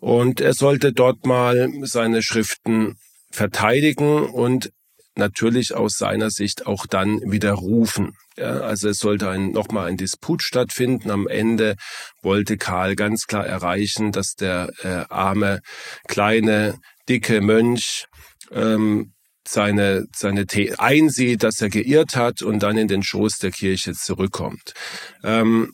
[0.01, 2.97] Und er sollte dort mal seine Schriften
[3.31, 4.73] verteidigen und
[5.17, 8.13] natürlich aus seiner Sicht auch dann widerrufen.
[8.37, 11.11] Ja, also es sollte ein, nochmal ein Disput stattfinden.
[11.11, 11.77] Am Ende
[12.23, 15.61] wollte Karl ganz klar erreichen, dass der äh, arme,
[16.07, 18.05] kleine, dicke Mönch
[18.53, 19.13] ähm,
[19.49, 23.95] seine, seine The einsieht, dass er geirrt hat und dann in den Schoß der Kirche
[23.95, 24.75] zurückkommt.
[25.23, 25.73] Ähm,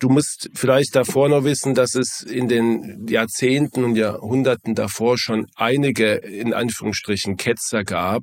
[0.00, 5.46] Du musst vielleicht davor noch wissen, dass es in den Jahrzehnten und Jahrhunderten davor schon
[5.56, 8.22] einige, in Anführungsstrichen, Ketzer gab,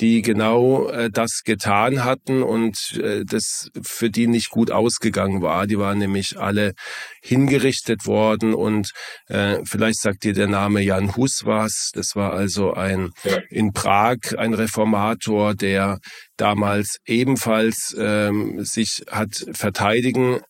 [0.00, 5.68] die genau äh, das getan hatten und äh, das für die nicht gut ausgegangen war.
[5.68, 6.72] Die waren nämlich alle
[7.22, 8.90] hingerichtet worden und
[9.28, 11.90] äh, vielleicht sagt dir der Name Jan Hus was.
[11.94, 13.38] Das war also ein ja.
[13.50, 16.00] in Prag ein Reformator, der
[16.36, 20.40] damals ebenfalls ähm, sich hat verteidigen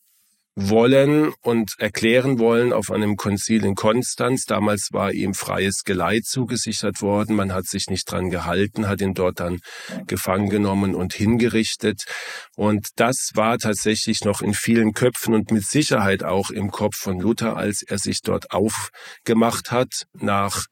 [0.55, 4.45] wollen und erklären wollen auf einem Konzil in Konstanz.
[4.45, 7.35] Damals war ihm freies Geleit zugesichert worden.
[7.35, 9.59] Man hat sich nicht dran gehalten, hat ihn dort dann
[10.07, 12.03] gefangen genommen und hingerichtet.
[12.55, 17.19] Und das war tatsächlich noch in vielen Köpfen und mit Sicherheit auch im Kopf von
[17.19, 20.65] Luther, als er sich dort aufgemacht hat nach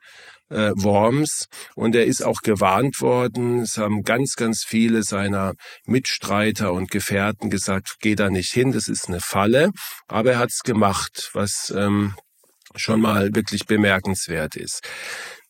[0.53, 1.47] äh, Worms.
[1.75, 3.61] Und er ist auch gewarnt worden.
[3.61, 5.53] Es haben ganz, ganz viele seiner
[5.85, 9.71] Mitstreiter und Gefährten gesagt, geh da nicht hin, das ist eine Falle.
[10.07, 12.15] Aber er hat's gemacht, was ähm,
[12.75, 14.81] schon mal wirklich bemerkenswert ist.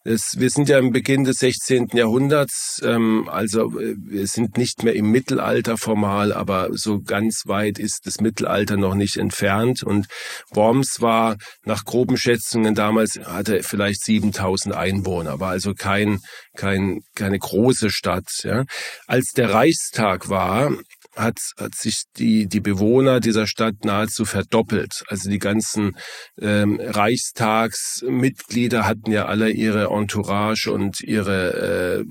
[0.05, 1.87] Es, wir sind ja im Beginn des 16.
[1.93, 7.79] Jahrhunderts, ähm, also äh, wir sind nicht mehr im Mittelalter formal, aber so ganz weit
[7.79, 9.81] ist das Mittelalter noch nicht entfernt.
[9.81, 10.07] Und
[10.51, 16.19] Worms war nach groben Schätzungen damals, hatte vielleicht 7000 Einwohner, war also kein,
[16.57, 18.27] kein, keine große Stadt.
[18.43, 18.65] Ja.
[19.07, 20.71] Als der Reichstag war,
[21.15, 25.03] hat, hat sich die, die Bewohner dieser Stadt nahezu verdoppelt.
[25.07, 25.95] Also die ganzen
[26.39, 32.03] ähm, Reichstagsmitglieder hatten ja alle ihre Entourage und ihre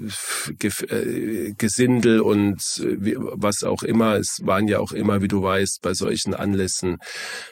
[0.62, 4.14] äh, äh, Gesindel und äh, was auch immer.
[4.16, 6.98] Es waren ja auch immer, wie du weißt, bei solchen Anlässen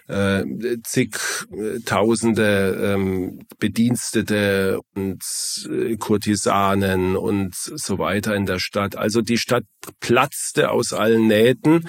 [0.08, 0.44] äh,
[0.84, 1.16] zig
[1.52, 5.24] äh, ähm, Bedienstete und
[5.68, 8.96] äh, Kurtisanen und so weiter in der Stadt.
[8.96, 9.64] Also die Stadt
[10.00, 11.88] platzte aus allen Nähten Nähten.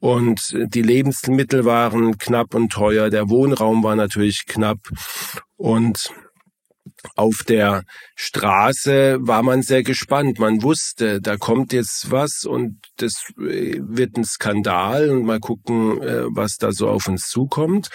[0.00, 3.08] Und die Lebensmittel waren knapp und teuer.
[3.08, 4.78] Der Wohnraum war natürlich knapp.
[5.56, 6.10] Und
[7.16, 10.38] auf der Straße war man sehr gespannt.
[10.38, 16.00] Man wusste, da kommt jetzt was und das äh, wird ein Skandal und mal gucken,
[16.02, 17.88] äh, was da so auf uns zukommt.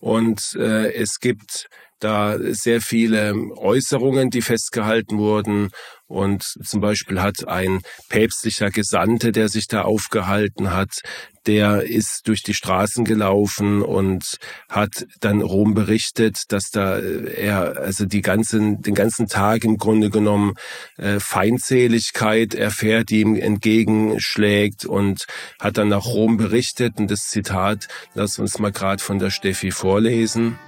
[0.00, 1.68] Und äh, es gibt
[2.04, 5.70] da sehr viele Äußerungen, die festgehalten wurden.
[6.06, 11.00] Und zum Beispiel hat ein päpstlicher Gesandte, der sich da aufgehalten hat,
[11.46, 14.38] der ist durch die Straßen gelaufen und
[14.68, 19.76] hat dann Rom berichtet, dass da äh, er also die ganzen, den ganzen Tag im
[19.76, 20.54] Grunde genommen
[20.96, 25.26] äh, Feindseligkeit erfährt, die ihm entgegenschlägt und
[25.60, 26.98] hat dann nach Rom berichtet.
[26.98, 30.58] Und das Zitat, lass uns mal gerade von der Steffi vorlesen.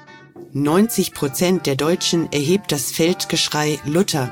[0.52, 4.30] 90 Prozent der Deutschen erhebt das Feldgeschrei Luther.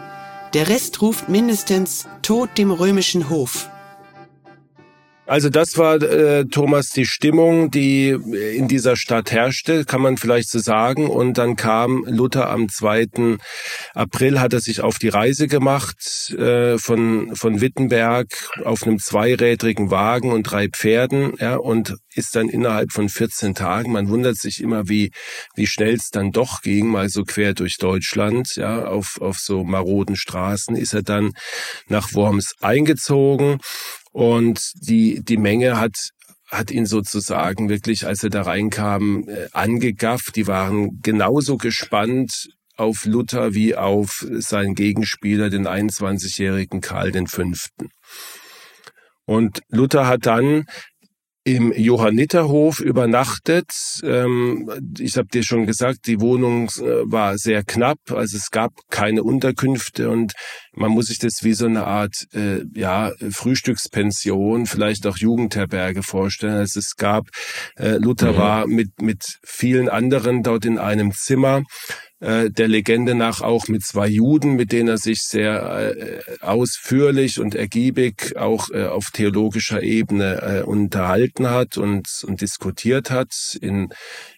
[0.55, 3.69] Der Rest ruft mindestens Tod dem römischen Hof.
[5.27, 10.51] Also das war, äh, Thomas, die Stimmung, die in dieser Stadt herrschte, kann man vielleicht
[10.51, 11.09] so sagen.
[11.09, 13.39] Und dann kam Luther am 2.
[13.95, 18.27] April, hat er sich auf die Reise gemacht äh, von, von Wittenberg
[18.65, 23.93] auf einem zweirädrigen Wagen und drei Pferden ja, und ist dann innerhalb von 14 Tagen,
[23.93, 25.11] man wundert sich immer, wie,
[25.57, 29.65] wie schnell es dann doch ging, mal so quer durch Deutschland, ja, auf, auf so
[29.65, 31.33] maroden Straßen, ist er dann
[31.89, 33.59] nach Worms eingezogen
[34.15, 36.11] und die, die Menge hat
[36.49, 40.37] hat ihn sozusagen wirklich, als er da reinkam, äh, angegafft.
[40.37, 47.43] Die waren genauso gespannt auf Luther wie auf seinen Gegenspieler, den 21-jährigen Karl V.
[49.25, 50.67] Und Luther hat dann
[51.45, 53.71] im Johanniterhof übernachtet.
[54.03, 58.73] Ähm, ich habe dir schon gesagt, die Wohnung äh, war sehr knapp, also es gab
[58.91, 60.33] keine Unterkünfte und
[60.73, 66.57] man muss sich das wie so eine Art äh, ja Frühstückspension, vielleicht auch Jugendherberge vorstellen.
[66.57, 67.29] Also es gab
[67.77, 68.37] äh, Luther mhm.
[68.37, 71.63] war mit mit vielen anderen dort in einem Zimmer
[72.25, 77.39] äh, der Legende nach auch mit zwei Juden, mit denen er sich sehr äh, ausführlich
[77.39, 83.91] und ergiebig auch äh, auf theologischer Ebene äh, unterhalten hat und, und diskutiert hat in,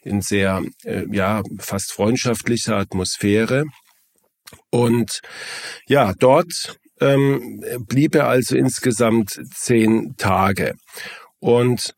[0.02, 3.66] in sehr, äh, ja, fast freundschaftlicher Atmosphäre.
[4.70, 5.20] Und
[5.86, 10.74] ja, dort ähm, blieb er also insgesamt zehn Tage.
[11.38, 11.94] Und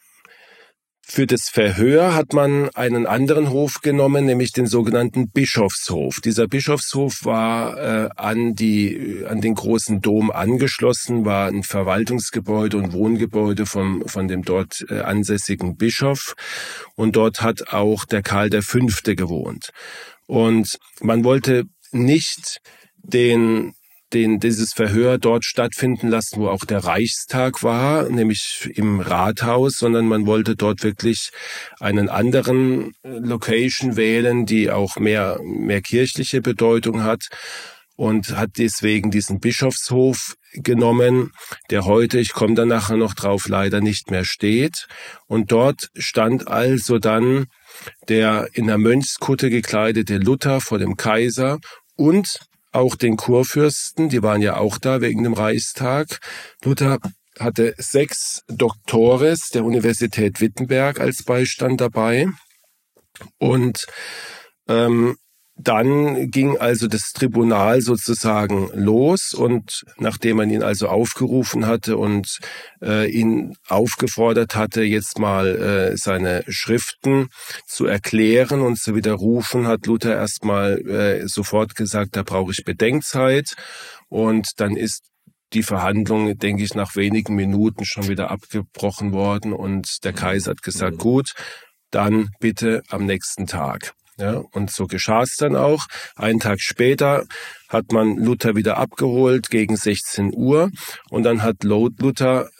[1.11, 6.21] für das Verhör hat man einen anderen Hof genommen, nämlich den sogenannten Bischofshof.
[6.21, 12.93] Dieser Bischofshof war äh, an die an den großen Dom angeschlossen, war ein Verwaltungsgebäude und
[12.93, 16.35] Wohngebäude vom von dem dort äh, ansässigen Bischof
[16.95, 18.79] und dort hat auch der Karl V.
[19.03, 19.71] gewohnt.
[20.27, 22.61] Und man wollte nicht
[23.03, 23.73] den
[24.13, 30.07] den, dieses Verhör dort stattfinden lassen, wo auch der Reichstag war, nämlich im Rathaus, sondern
[30.07, 31.31] man wollte dort wirklich
[31.79, 37.29] einen anderen äh, Location wählen, die auch mehr, mehr kirchliche Bedeutung hat
[37.97, 41.33] und hat deswegen diesen Bischofshof genommen,
[41.71, 44.87] der heute, ich komme da nachher noch drauf, leider nicht mehr steht.
[45.27, 47.47] Und dort stand also dann
[48.09, 51.59] der in der Mönchskutte gekleidete Luther vor dem Kaiser
[51.97, 52.39] und
[52.79, 56.21] auch den Kurfürsten, die waren ja auch da wegen dem Reichstag.
[56.65, 56.99] Luther
[57.39, 62.29] hatte sechs Doktores der Universität Wittenberg als Beistand dabei.
[63.39, 63.87] Und
[64.69, 65.17] ähm,
[65.59, 72.39] dann ging also das Tribunal sozusagen los und nachdem man ihn also aufgerufen hatte und
[72.81, 77.29] äh, ihn aufgefordert hatte, jetzt mal äh, seine Schriften
[77.67, 83.55] zu erklären und zu widerrufen, hat Luther erstmal äh, sofort gesagt, da brauche ich Bedenkzeit
[84.09, 85.03] und dann ist
[85.55, 90.63] die Verhandlung, denke ich, nach wenigen Minuten schon wieder abgebrochen worden und der Kaiser hat
[90.63, 91.01] gesagt, mhm.
[91.01, 91.33] gut,
[91.91, 93.95] dann bitte am nächsten Tag.
[94.19, 95.87] Ja, und so geschah es dann auch.
[96.17, 97.25] Einen Tag später
[97.69, 100.71] hat man Luther wieder abgeholt gegen 16 Uhr
[101.11, 102.51] und dann hat Luther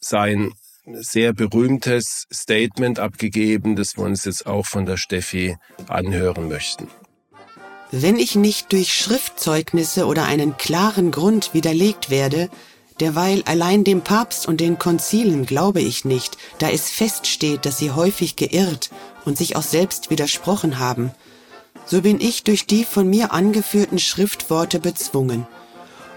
[0.00, 0.52] sein
[0.84, 5.56] sehr berühmtes Statement abgegeben, das wir uns jetzt auch von der Steffi
[5.86, 6.88] anhören möchten.
[7.92, 12.48] Wenn ich nicht durch Schriftzeugnisse oder einen klaren Grund widerlegt werde,
[13.00, 17.90] derweil allein dem Papst und den Konzilen glaube ich nicht, da es feststeht, dass sie
[17.90, 18.90] häufig geirrt
[19.24, 21.12] und sich auch selbst widersprochen haben,
[21.86, 25.46] so bin ich durch die von mir angeführten Schriftworte bezwungen.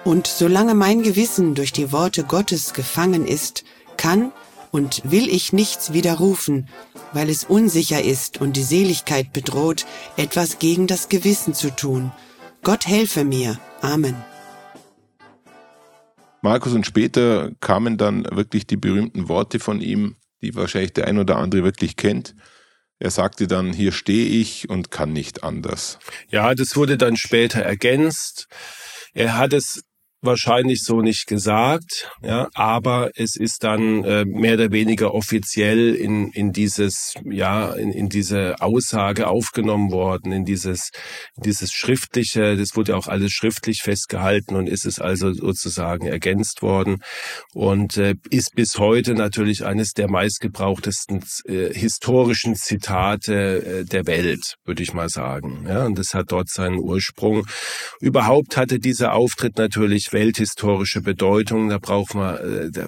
[0.04, 3.64] Und solange mein Gewissen durch die Worte Gottes gefangen ist,
[3.98, 4.32] kann
[4.72, 6.68] und will ich nichts widerrufen,
[7.14, 9.86] weil es unsicher ist und die Seligkeit bedroht,
[10.18, 12.12] etwas gegen das Gewissen zu tun.
[12.62, 13.58] Gott helfe mir.
[13.82, 14.16] Amen.
[16.46, 21.18] Markus und später kamen dann wirklich die berühmten Worte von ihm, die wahrscheinlich der ein
[21.18, 22.36] oder andere wirklich kennt.
[23.00, 25.98] Er sagte dann, hier stehe ich und kann nicht anders.
[26.30, 28.48] Ja, das wurde dann später ergänzt.
[29.16, 29.86] Er hat es
[30.26, 36.32] wahrscheinlich so nicht gesagt, ja, aber es ist dann äh, mehr oder weniger offiziell in,
[36.32, 40.92] in dieses, ja, in, in diese Aussage aufgenommen worden, in dieses,
[41.38, 47.02] dieses schriftliche, das wurde auch alles schriftlich festgehalten und ist es also sozusagen ergänzt worden
[47.54, 54.56] und äh, ist bis heute natürlich eines der meistgebrauchtesten äh, historischen Zitate äh, der Welt,
[54.66, 57.46] würde ich mal sagen, ja, und das hat dort seinen Ursprung.
[58.00, 61.70] Überhaupt hatte dieser Auftritt natürlich welthistorische Bedeutung.
[61.70, 62.88] Da braucht man äh, da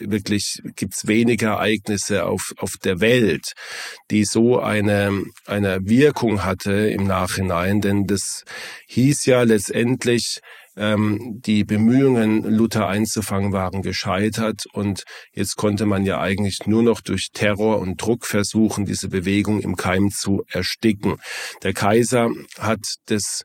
[0.00, 3.54] wirklich gibt's wenige Ereignisse auf auf der Welt,
[4.10, 7.80] die so eine eine Wirkung hatte im Nachhinein.
[7.80, 8.44] Denn das
[8.88, 10.40] hieß ja letztendlich
[10.76, 17.00] ähm, die Bemühungen, Luther einzufangen, waren gescheitert und jetzt konnte man ja eigentlich nur noch
[17.00, 21.16] durch Terror und Druck versuchen, diese Bewegung im Keim zu ersticken.
[21.62, 23.44] Der Kaiser hat das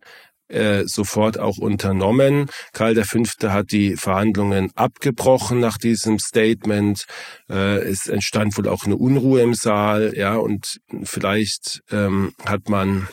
[0.50, 2.50] äh, sofort auch unternommen.
[2.74, 3.24] Karl V.
[3.50, 7.06] hat die Verhandlungen abgebrochen nach diesem Statement.
[7.50, 13.08] Äh, es entstand wohl auch eine Unruhe im Saal, ja, und vielleicht ähm, hat man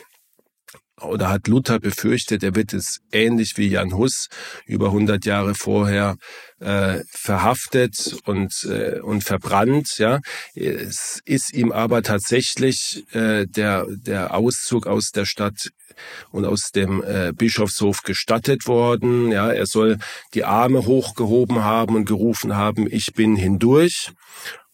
[1.01, 4.29] oder hat Luther befürchtet, er wird es ähnlich wie Jan Hus
[4.65, 6.15] über 100 Jahre vorher
[6.59, 9.97] äh, verhaftet und äh, und verbrannt.
[9.97, 10.21] Ja,
[10.55, 15.69] es ist ihm aber tatsächlich äh, der der Auszug aus der Stadt
[16.31, 19.31] und aus dem äh, Bischofshof gestattet worden.
[19.31, 19.97] Ja, er soll
[20.33, 24.11] die Arme hochgehoben haben und gerufen haben: Ich bin hindurch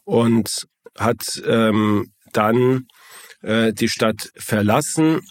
[0.04, 0.68] und
[0.98, 2.88] hat ähm, dann
[3.42, 5.22] äh, die Stadt verlassen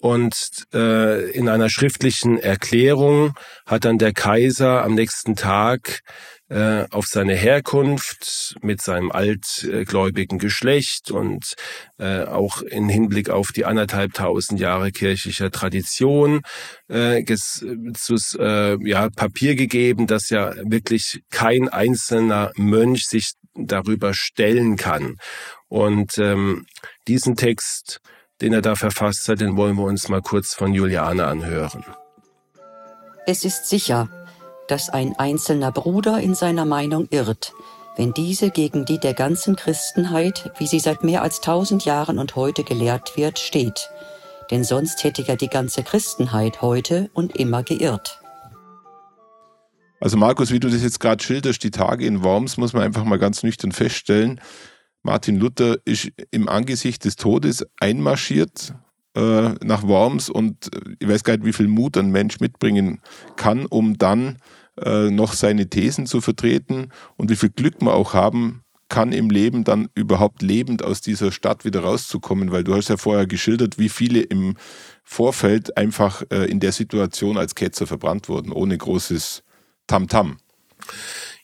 [0.00, 3.34] und äh, in einer schriftlichen Erklärung
[3.66, 6.02] hat dann der Kaiser am nächsten Tag
[6.48, 11.54] äh, auf seine Herkunft mit seinem altgläubigen Geschlecht und
[11.98, 16.42] äh, auch in Hinblick auf die anderthalbtausend Jahre kirchlicher Tradition
[16.88, 24.76] äh, zu, äh, ja, Papier gegeben, dass ja wirklich kein einzelner Mönch sich darüber stellen
[24.76, 25.16] kann.
[25.66, 26.66] Und ähm,
[27.08, 28.00] diesen Text
[28.40, 31.84] den er da verfasst hat, den wollen wir uns mal kurz von Juliane anhören.
[33.26, 34.08] Es ist sicher,
[34.68, 37.52] dass ein einzelner Bruder in seiner Meinung irrt,
[37.96, 42.36] wenn diese gegen die der ganzen Christenheit, wie sie seit mehr als tausend Jahren und
[42.36, 43.90] heute gelehrt wird, steht.
[44.50, 48.20] Denn sonst hätte ja die ganze Christenheit heute und immer geirrt.
[50.00, 53.04] Also Markus, wie du das jetzt gerade schilderst, die Tage in Worms, muss man einfach
[53.04, 54.40] mal ganz nüchtern feststellen,
[55.08, 58.74] Martin Luther ist im Angesicht des Todes einmarschiert
[59.16, 63.00] äh, nach Worms und äh, ich weiß gar nicht, wie viel Mut ein Mensch mitbringen
[63.36, 64.36] kann, um dann
[64.78, 69.30] äh, noch seine Thesen zu vertreten und wie viel Glück man auch haben kann im
[69.30, 73.78] Leben dann überhaupt lebend aus dieser Stadt wieder rauszukommen, weil du hast ja vorher geschildert,
[73.78, 74.56] wie viele im
[75.04, 79.42] Vorfeld einfach äh, in der Situation als Ketzer verbrannt wurden, ohne großes
[79.86, 80.32] Tamtam.
[80.32, 80.47] -Tam.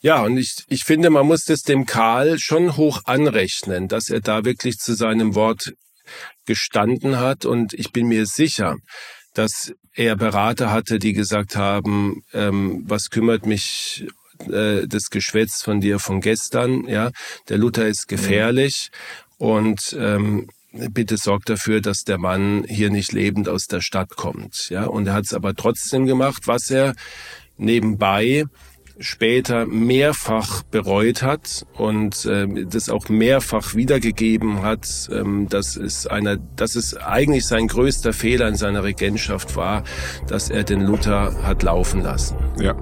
[0.00, 4.20] Ja, und ich, ich finde, man muss das dem Karl schon hoch anrechnen, dass er
[4.20, 5.72] da wirklich zu seinem Wort
[6.46, 7.44] gestanden hat.
[7.44, 8.76] Und ich bin mir sicher,
[9.32, 14.06] dass er Berater hatte, die gesagt haben, ähm, was kümmert mich
[14.50, 17.10] äh, das Geschwätz von dir von gestern, ja,
[17.48, 18.90] der Luther ist gefährlich.
[19.38, 24.68] Und ähm, bitte sorgt dafür, dass der Mann hier nicht lebend aus der Stadt kommt,
[24.70, 26.94] ja, und er hat es aber trotzdem gemacht, was er
[27.56, 28.44] nebenbei
[28.98, 36.36] später mehrfach bereut hat und äh, das auch mehrfach wiedergegeben hat, ähm, dass es einer,
[36.36, 39.84] dass es eigentlich sein größter Fehler in seiner Regentschaft war,
[40.28, 42.36] dass er den Luther hat laufen lassen.
[42.60, 42.74] Ja.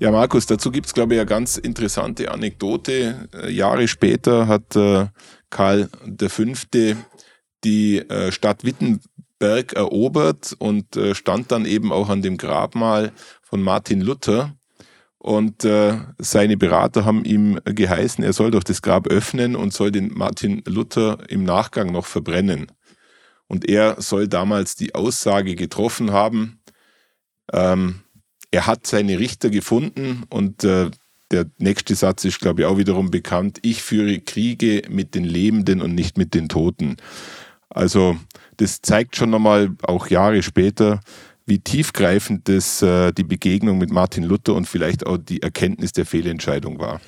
[0.00, 3.28] Ja, Markus, dazu gibt's glaube ich, eine ganz interessante Anekdote.
[3.34, 5.06] Äh, Jahre später hat äh,
[5.50, 5.88] Karl
[6.28, 6.44] V.
[7.64, 13.10] die äh, Stadt Wittenberg erobert und äh, stand dann eben auch an dem Grabmal
[13.42, 14.54] von Martin Luther.
[15.18, 19.90] Und äh, seine Berater haben ihm geheißen, er soll doch das Grab öffnen und soll
[19.90, 22.70] den Martin Luther im Nachgang noch verbrennen.
[23.48, 26.60] Und er soll damals die Aussage getroffen haben,
[27.52, 28.02] ähm,
[28.50, 30.90] er hat seine Richter gefunden und äh,
[31.30, 33.58] der nächste Satz ist, glaube ich, auch wiederum bekannt.
[33.62, 36.96] Ich führe Kriege mit den Lebenden und nicht mit den Toten.
[37.68, 38.16] Also
[38.56, 41.00] das zeigt schon nochmal, auch Jahre später,
[41.44, 46.06] wie tiefgreifend das äh, die Begegnung mit Martin Luther und vielleicht auch die Erkenntnis der
[46.06, 47.00] Fehlentscheidung war.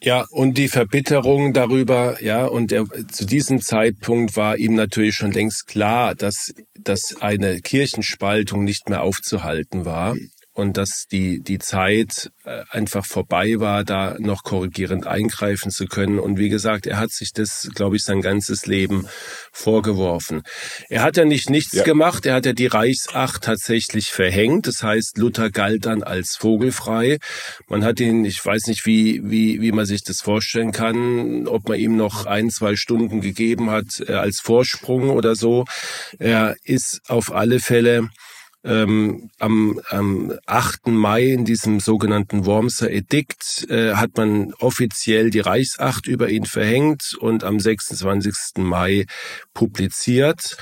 [0.00, 5.30] Ja, und die Verbitterung darüber, ja, und er, zu diesem Zeitpunkt war ihm natürlich schon
[5.30, 10.16] längst klar, dass, dass eine Kirchenspaltung nicht mehr aufzuhalten war
[10.54, 16.18] und dass die, die Zeit äh, einfach vorbei war, da noch korrigierend eingreifen zu können.
[16.18, 19.06] Und wie gesagt, er hat sich das, glaube ich, sein ganzes Leben
[19.50, 20.42] vorgeworfen.
[20.90, 21.84] Er hat ja nicht nichts ja.
[21.84, 24.66] gemacht, er hat ja die Reichsacht tatsächlich verhängt.
[24.66, 27.18] Das heißt, Luther galt dann als vogelfrei.
[27.68, 31.68] Man hat ihn, ich weiß nicht, wie, wie, wie man sich das vorstellen kann, ob
[31.68, 35.64] man ihm noch ein, zwei Stunden gegeben hat äh, als Vorsprung oder so.
[36.18, 38.10] Er ist auf alle Fälle
[38.64, 40.88] ähm, am, am 8.
[40.88, 47.14] Mai in diesem sogenannten Wormser Edikt äh, hat man offiziell die Reichsacht über ihn verhängt
[47.18, 48.58] und am 26.
[48.58, 49.06] Mai
[49.54, 50.56] publiziert.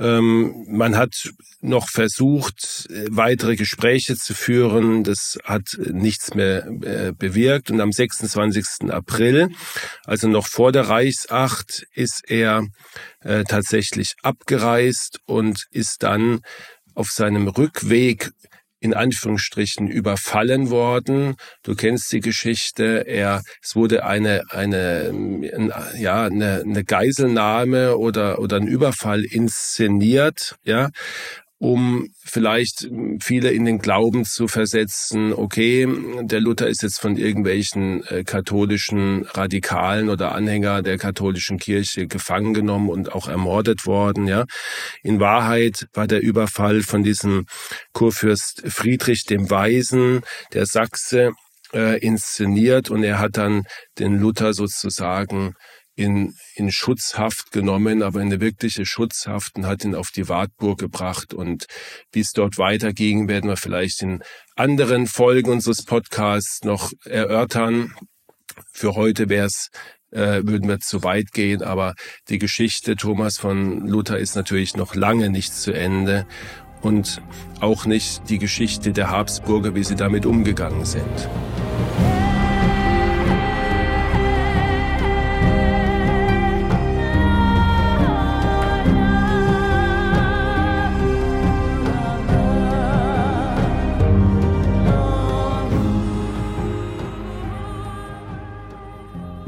[0.00, 1.30] Ähm, man hat
[1.60, 5.04] noch versucht, weitere Gespräche zu führen.
[5.04, 7.70] Das hat nichts mehr äh, bewirkt.
[7.70, 8.90] Und am 26.
[8.90, 9.50] April,
[10.04, 12.66] also noch vor der Reichsacht, ist er
[13.20, 16.40] äh, tatsächlich abgereist und ist dann
[16.94, 18.30] auf seinem Rückweg
[18.80, 21.36] in Anführungsstrichen überfallen worden.
[21.62, 23.04] Du kennst die Geschichte.
[23.06, 25.12] Er, es wurde eine, eine,
[25.98, 30.88] ja, eine, eine Geiselnahme oder, oder ein Überfall inszeniert, ja
[31.60, 32.88] um vielleicht
[33.20, 35.86] viele in den Glauben zu versetzen, okay,
[36.22, 42.54] der Luther ist jetzt von irgendwelchen äh, katholischen Radikalen oder Anhänger der katholischen Kirche gefangen
[42.54, 44.46] genommen und auch ermordet worden, ja.
[45.02, 47.44] In Wahrheit war der Überfall von diesem
[47.92, 50.22] Kurfürst Friedrich dem Weisen,
[50.54, 51.32] der Sachse,
[51.74, 53.64] äh, inszeniert und er hat dann
[53.98, 55.52] den Luther sozusagen
[55.96, 61.34] in, in Schutzhaft genommen, aber eine wirkliche Schutzhaft und hat ihn auf die Wartburg gebracht.
[61.34, 61.66] Und
[62.12, 64.22] wie es dort weiterging, werden wir vielleicht in
[64.56, 67.94] anderen Folgen unseres Podcasts noch erörtern.
[68.72, 69.68] Für heute wäre es
[70.12, 71.94] äh, würden wir zu weit gehen, aber
[72.28, 76.26] die Geschichte Thomas von Luther ist natürlich noch lange nicht zu Ende
[76.82, 77.22] und
[77.60, 81.28] auch nicht die Geschichte der Habsburger, wie sie damit umgegangen sind.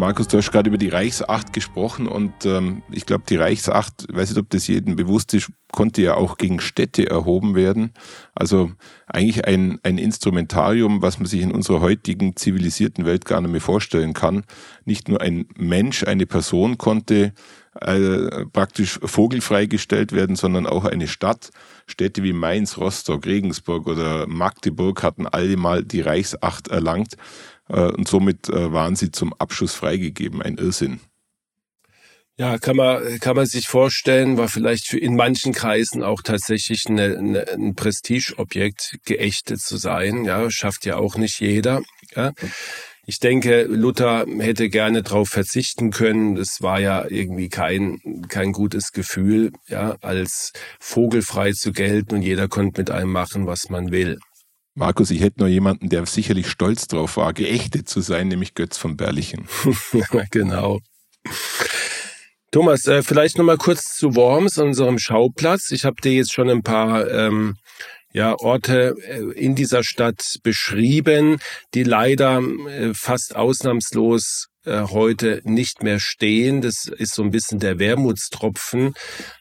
[0.02, 4.16] Markus, du hast gerade über die Reichsacht gesprochen und ähm, ich glaube, die Reichsacht, ich
[4.16, 7.92] weiß nicht, ob das jedem bewusst ist, konnte ja auch gegen Städte erhoben werden.
[8.34, 8.72] Also
[9.06, 13.60] eigentlich ein, ein Instrumentarium, was man sich in unserer heutigen zivilisierten Welt gar nicht mehr
[13.60, 14.42] vorstellen kann.
[14.84, 17.32] Nicht nur ein Mensch, eine Person konnte
[17.80, 21.50] äh, praktisch vogelfrei gestellt werden, sondern auch eine Stadt.
[21.86, 27.16] Städte wie Mainz, Rostock, Regensburg oder Magdeburg hatten alle mal die Reichsacht erlangt.
[27.72, 30.42] Äh, und somit äh, waren sie zum Abschuss freigegeben.
[30.42, 31.00] Ein Irrsinn.
[32.38, 36.86] Ja, kann man, kann man sich vorstellen, war vielleicht für in manchen Kreisen auch tatsächlich
[36.88, 40.24] eine, eine, ein Prestigeobjekt, geächtet zu sein.
[40.24, 41.82] Ja, schafft ja auch nicht jeder.
[42.16, 42.32] Ja.
[43.04, 46.36] Ich denke, Luther hätte gerne darauf verzichten können.
[46.36, 52.48] Das war ja irgendwie kein, kein gutes Gefühl, ja, als vogelfrei zu gelten und jeder
[52.48, 54.18] konnte mit einem machen, was man will.
[54.74, 58.78] Markus, ich hätte noch jemanden, der sicherlich stolz drauf war, geächtet zu sein, nämlich Götz
[58.78, 59.46] von Berlichen.
[60.30, 60.80] genau.
[62.50, 65.70] Thomas, äh, vielleicht noch mal kurz zu Worms, unserem Schauplatz.
[65.70, 67.56] Ich habe dir jetzt schon ein paar ähm,
[68.12, 71.38] ja, Orte äh, in dieser Stadt beschrieben,
[71.74, 76.60] die leider äh, fast ausnahmslos äh, heute nicht mehr stehen.
[76.60, 78.94] Das ist so ein bisschen der Wermutstropfen,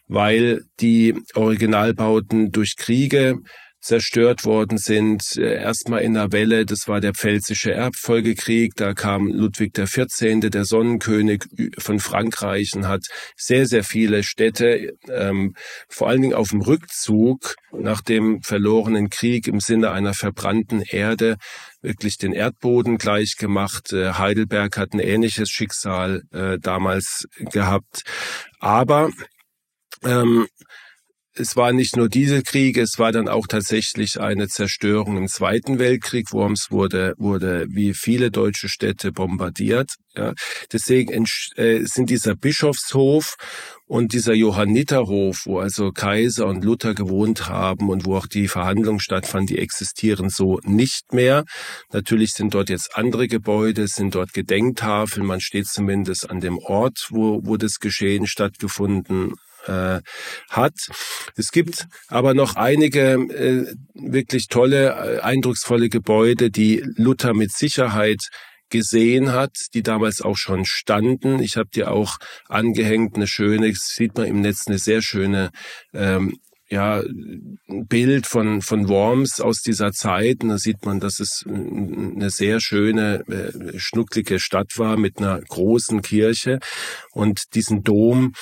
[0.07, 3.39] weil die Originalbauten durch Kriege
[3.81, 5.37] zerstört worden sind.
[5.37, 10.65] Äh, erstmal in der Welle, das war der Pfälzische Erbfolgekrieg, da kam Ludwig XIV., der
[10.65, 11.43] Sonnenkönig
[11.77, 13.05] von Frankreich und hat
[13.35, 15.55] sehr, sehr viele Städte, ähm,
[15.89, 21.37] vor allen Dingen auf dem Rückzug nach dem verlorenen Krieg im Sinne einer verbrannten Erde,
[21.81, 23.91] wirklich den Erdboden gleich gemacht.
[23.93, 28.03] Äh, Heidelberg hat ein ähnliches Schicksal äh, damals gehabt.
[28.59, 29.09] Aber
[30.03, 30.47] ähm,
[31.41, 35.79] es war nicht nur diese Kriege, es war dann auch tatsächlich eine Zerstörung im Zweiten
[35.79, 36.31] Weltkrieg.
[36.31, 39.95] Worms wurde, wurde wie viele deutsche Städte bombardiert.
[40.15, 40.33] Ja.
[40.71, 41.25] Deswegen
[41.55, 43.35] äh, sind dieser Bischofshof
[43.87, 48.99] und dieser Johanniterhof, wo also Kaiser und Luther gewohnt haben und wo auch die Verhandlungen
[48.99, 51.45] stattfanden, die existieren so nicht mehr.
[51.91, 57.07] Natürlich sind dort jetzt andere Gebäude, sind dort Gedenktafeln, man steht zumindest an dem Ort,
[57.09, 59.33] wo, wo das Geschehen stattgefunden
[59.67, 59.99] äh,
[60.49, 60.75] hat.
[61.35, 68.21] Es gibt aber noch einige äh, wirklich tolle, äh, eindrucksvolle Gebäude, die Luther mit Sicherheit
[68.69, 71.39] gesehen hat, die damals auch schon standen.
[71.39, 75.51] Ich habe dir auch angehängt eine schöne, sieht man im Netz eine sehr schöne
[75.93, 76.37] ähm,
[76.71, 77.03] ja,
[77.67, 80.41] Bild von, von Worms aus dieser Zeit.
[80.41, 85.41] Und da sieht man, dass es eine sehr schöne, äh, schnucklige Stadt war mit einer
[85.41, 86.59] großen Kirche.
[87.11, 88.33] Und diesen Dom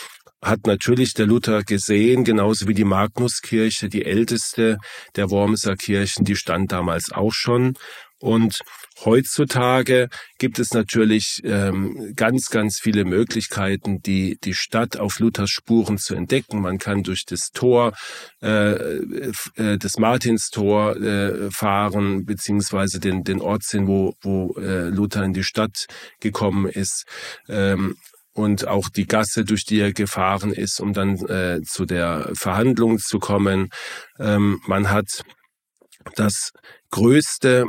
[0.42, 4.78] hat natürlich der Luther gesehen, genauso wie die Magnuskirche, die älteste
[5.16, 7.76] der Wormser Kirchen, die stand damals auch schon.
[8.22, 8.60] Und
[9.06, 10.10] heutzutage
[10.40, 16.16] gibt es natürlich ähm, ganz, ganz viele Möglichkeiten, die, die Stadt auf Luthers Spuren zu
[16.16, 16.62] entdecken.
[16.62, 17.94] Man kann durch das Tor,
[18.42, 25.24] äh, äh, das Martinstor äh, fahren, beziehungsweise den, den Ort sehen, wo, wo äh, Luther
[25.24, 25.86] in die Stadt
[26.20, 27.06] gekommen ist.
[27.48, 27.96] Ähm,
[28.40, 32.98] und auch die Gasse, durch die er gefahren ist, um dann äh, zu der Verhandlung
[32.98, 33.70] zu kommen.
[34.18, 35.24] Ähm, man hat
[36.16, 36.52] das
[36.90, 37.66] größte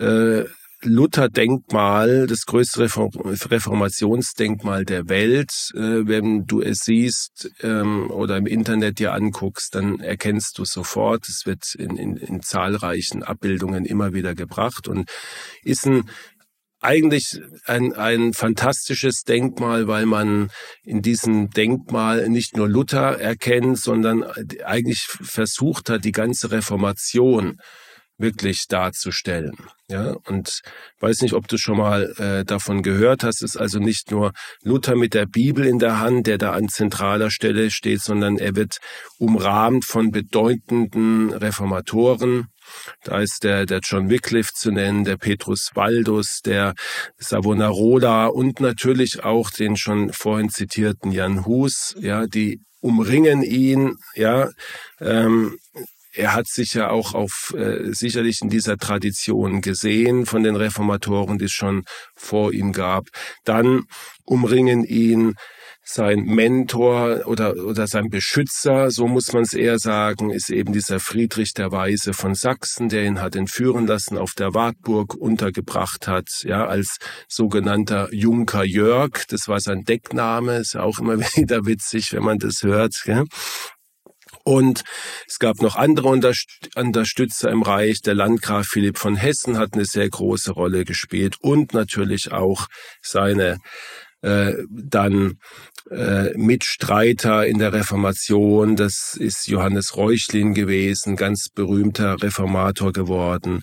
[0.00, 0.44] äh,
[0.82, 5.52] Luther-Denkmal, das größte Reformationsdenkmal der Welt.
[5.74, 11.28] Äh, wenn du es siehst ähm, oder im Internet dir anguckst, dann erkennst du sofort.
[11.28, 15.08] Es wird in, in, in zahlreichen Abbildungen immer wieder gebracht und
[15.62, 16.10] ist ein
[16.80, 20.50] eigentlich ein, ein fantastisches Denkmal, weil man
[20.84, 24.24] in diesem Denkmal nicht nur Luther erkennt, sondern
[24.64, 27.58] eigentlich versucht hat, die ganze Reformation
[28.18, 29.56] wirklich darzustellen.
[29.88, 30.60] Ja, und
[31.00, 33.42] weiß nicht, ob du schon mal äh, davon gehört hast.
[33.42, 36.68] Es ist also nicht nur Luther mit der Bibel in der Hand, der da an
[36.68, 38.78] zentraler Stelle steht, sondern er wird
[39.18, 42.48] umrahmt von bedeutenden Reformatoren.
[43.04, 46.74] Da ist der, der John Wycliffe zu nennen, der Petrus Waldus, der
[47.18, 54.50] Savonarola und natürlich auch den schon vorhin zitierten Jan Hus, ja, die umringen ihn, ja,
[55.00, 55.58] ähm,
[56.12, 61.38] er hat sich ja auch auf äh, sicherlich in dieser Tradition gesehen von den Reformatoren,
[61.38, 61.84] die es schon
[62.16, 63.04] vor ihm gab.
[63.44, 63.84] Dann
[64.24, 65.34] umringen ihn
[65.90, 71.00] sein Mentor oder, oder sein Beschützer, so muss man es eher sagen, ist eben dieser
[71.00, 76.28] Friedrich der Weise von Sachsen, der ihn hat entführen lassen, auf der Wartburg untergebracht hat,
[76.42, 79.24] ja, als sogenannter Junker Jörg.
[79.28, 82.94] Das war sein Deckname, ist auch immer wieder witzig, wenn man das hört.
[83.04, 83.24] Gell?
[84.44, 84.84] Und
[85.26, 88.02] es gab noch andere Unterstützer im Reich.
[88.02, 92.66] Der Landgraf Philipp von Hessen hat eine sehr große Rolle gespielt und natürlich auch
[93.00, 93.56] seine
[94.22, 95.38] äh, dann
[95.90, 98.76] äh, Mitstreiter in der Reformation.
[98.76, 103.62] Das ist Johannes Reuchlin gewesen, ganz berühmter Reformator geworden.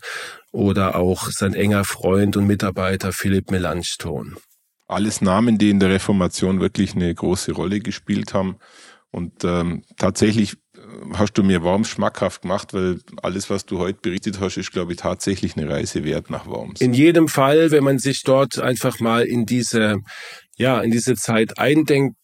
[0.52, 4.38] Oder auch sein enger Freund und Mitarbeiter Philipp Melanchthon.
[4.88, 8.58] Alles Namen, die in der Reformation wirklich eine große Rolle gespielt haben.
[9.12, 10.58] Und ähm, tatsächlich
[11.14, 14.94] hast du mir Worms schmackhaft gemacht, weil alles, was du heute berichtet hast, ist, glaube
[14.94, 16.82] ich, tatsächlich eine Reise wert nach Worms.
[16.82, 19.98] In jedem Fall, wenn man sich dort einfach mal in diese,
[20.58, 22.16] ja, in diese Zeit eindenkt,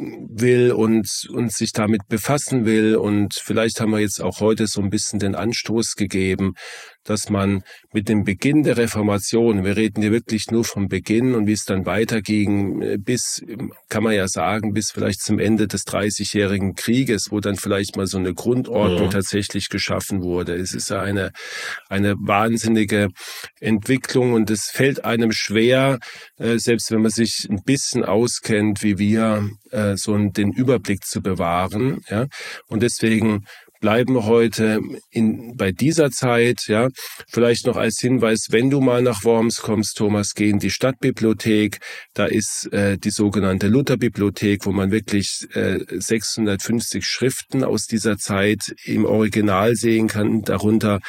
[0.00, 2.96] will und, und sich damit befassen will.
[2.96, 6.54] Und vielleicht haben wir jetzt auch heute so ein bisschen den Anstoß gegeben,
[7.04, 11.46] dass man mit dem Beginn der Reformation, wir reden hier wirklich nur vom Beginn und
[11.46, 13.42] wie es dann weiterging, äh, bis,
[13.88, 18.06] kann man ja sagen, bis vielleicht zum Ende des Dreißigjährigen Krieges, wo dann vielleicht mal
[18.06, 19.08] so eine Grundordnung ja.
[19.08, 20.54] tatsächlich geschaffen wurde.
[20.54, 21.30] Es ist ja eine,
[21.88, 23.08] eine wahnsinnige
[23.60, 25.98] Entwicklung und es fällt einem schwer,
[26.38, 31.22] äh, selbst wenn man sich ein bisschen auskennt, wie wir, äh, so den Überblick zu
[31.22, 32.00] bewahren.
[32.08, 32.26] Ja?
[32.68, 33.44] Und deswegen
[33.80, 36.88] bleiben heute in, bei dieser Zeit, ja,
[37.28, 41.78] vielleicht noch als Hinweis, wenn du mal nach Worms kommst, Thomas, geh in die Stadtbibliothek,
[42.14, 48.74] da ist äh, die sogenannte Lutherbibliothek, wo man wirklich äh, 650 Schriften aus dieser Zeit
[48.84, 51.00] im Original sehen kann, darunter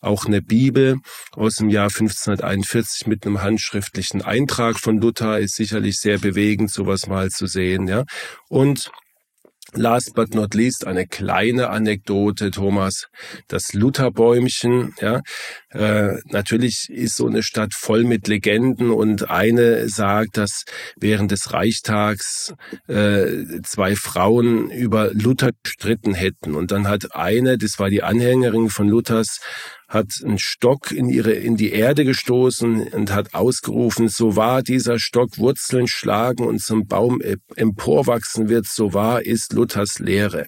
[0.00, 0.96] auch eine Bibel
[1.32, 5.38] aus dem Jahr 1541 mit einem handschriftlichen Eintrag von Luther.
[5.38, 8.04] Ist sicherlich sehr bewegend, sowas mal zu sehen, ja.
[8.48, 8.90] Und
[9.74, 13.06] Last but not least eine kleine Anekdote, Thomas.
[13.48, 15.20] Das Lutherbäumchen, ja.
[15.70, 20.64] Äh, natürlich ist so eine Stadt voll mit Legenden und eine sagt, dass
[20.96, 22.54] während des Reichstags
[22.86, 26.54] äh, zwei Frauen über Luther gestritten hätten.
[26.54, 29.40] Und dann hat eine, das war die Anhängerin von Luthers,
[29.88, 34.98] hat einen Stock in ihre, in die Erde gestoßen und hat ausgerufen, so wahr dieser
[34.98, 37.22] Stock Wurzeln schlagen und zum Baum
[37.56, 40.46] emporwachsen wird, so wahr ist Luthers Lehre.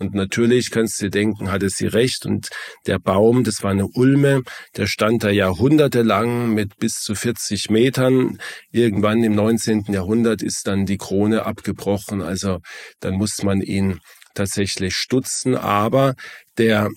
[0.00, 2.24] Und natürlich kannst du dir denken, hatte sie recht.
[2.24, 2.48] Und
[2.86, 4.42] der Baum, das war eine Ulme,
[4.76, 8.38] der stand da jahrhundertelang mit bis zu 40 Metern.
[8.70, 9.84] Irgendwann im 19.
[9.88, 12.22] Jahrhundert ist dann die Krone abgebrochen.
[12.22, 12.60] Also
[13.00, 14.00] dann muss man ihn
[14.34, 15.54] tatsächlich stutzen.
[15.54, 16.14] Aber
[16.56, 16.88] der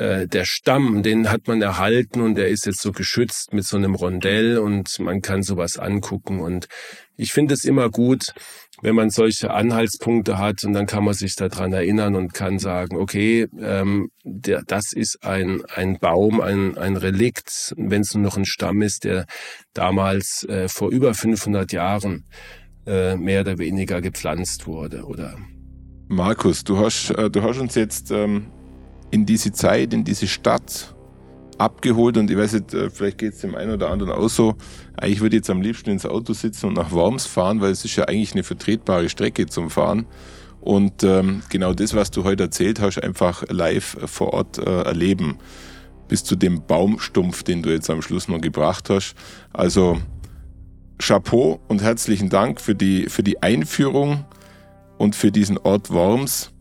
[0.00, 3.76] äh, der Stamm, den hat man erhalten und der ist jetzt so geschützt mit so
[3.76, 6.40] einem Rondell und man kann sowas angucken.
[6.40, 6.68] Und
[7.16, 8.32] ich finde es immer gut,
[8.80, 12.96] wenn man solche Anhaltspunkte hat und dann kann man sich daran erinnern und kann sagen,
[12.96, 18.38] okay, ähm, der, das ist ein, ein Baum, ein, ein Relikt, wenn es nur noch
[18.38, 19.26] ein Stamm ist, der
[19.74, 22.24] damals äh, vor über 500 Jahren
[22.86, 25.36] äh, mehr oder weniger gepflanzt wurde, oder?
[26.08, 28.50] Markus, du hast, äh, du hast uns jetzt ähm,
[29.10, 30.94] in diese Zeit, in diese Stadt
[31.58, 34.54] abgeholt und ich weiß nicht, äh, vielleicht geht es dem einen oder anderen auch so.
[34.96, 37.84] Eigentlich würde ich jetzt am liebsten ins Auto sitzen und nach Worms fahren, weil es
[37.84, 40.06] ist ja eigentlich eine vertretbare Strecke zum Fahren.
[40.60, 45.38] Und ähm, genau das, was du heute erzählt hast, einfach live vor Ort äh, erleben.
[46.08, 49.14] Bis zu dem Baumstumpf, den du jetzt am Schluss noch gebracht hast.
[49.52, 49.98] Also
[50.98, 54.24] Chapeau und herzlichen Dank für die, für die Einführung
[54.98, 56.52] und für diesen Ort Worms,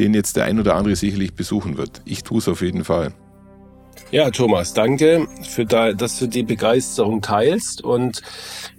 [0.00, 2.02] den jetzt der ein oder andere sicherlich besuchen wird.
[2.04, 3.12] Ich tue es auf jeden Fall.
[4.10, 8.22] Ja, Thomas, danke, für da, dass du die Begeisterung teilst und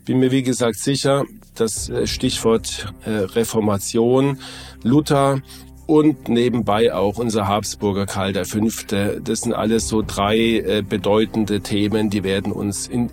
[0.04, 1.24] bin mir wie gesagt sicher,
[1.56, 4.40] das äh, Stichwort äh, Reformation,
[4.84, 5.42] Luther
[5.86, 8.60] und nebenbei auch unser Habsburger Karl V.
[9.24, 13.10] Das sind alles so drei äh, bedeutende Themen, die werden uns in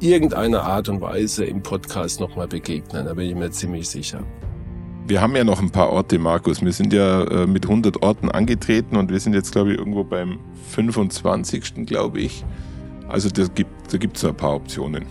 [0.00, 3.06] irgendeiner Art und Weise im Podcast nochmal begegnen.
[3.06, 4.24] Da bin ich mir ziemlich sicher.
[5.06, 6.62] Wir haben ja noch ein paar Orte, Markus.
[6.62, 10.04] Wir sind ja äh, mit 100 Orten angetreten und wir sind jetzt, glaube ich, irgendwo
[10.04, 10.38] beim
[10.70, 11.86] 25.
[11.86, 12.44] glaube ich.
[13.08, 15.04] Also da gibt es ein paar Optionen.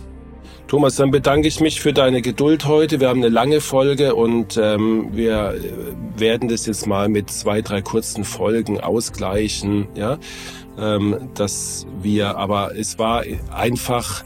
[0.66, 2.98] Thomas, dann bedanke ich mich für deine Geduld heute.
[2.98, 7.60] Wir haben eine lange Folge und ähm, wir äh, werden das jetzt mal mit zwei,
[7.60, 9.88] drei kurzen Folgen ausgleichen.
[9.94, 10.18] Ja,
[10.78, 13.24] ähm, dass wir, aber es war
[13.54, 14.24] einfach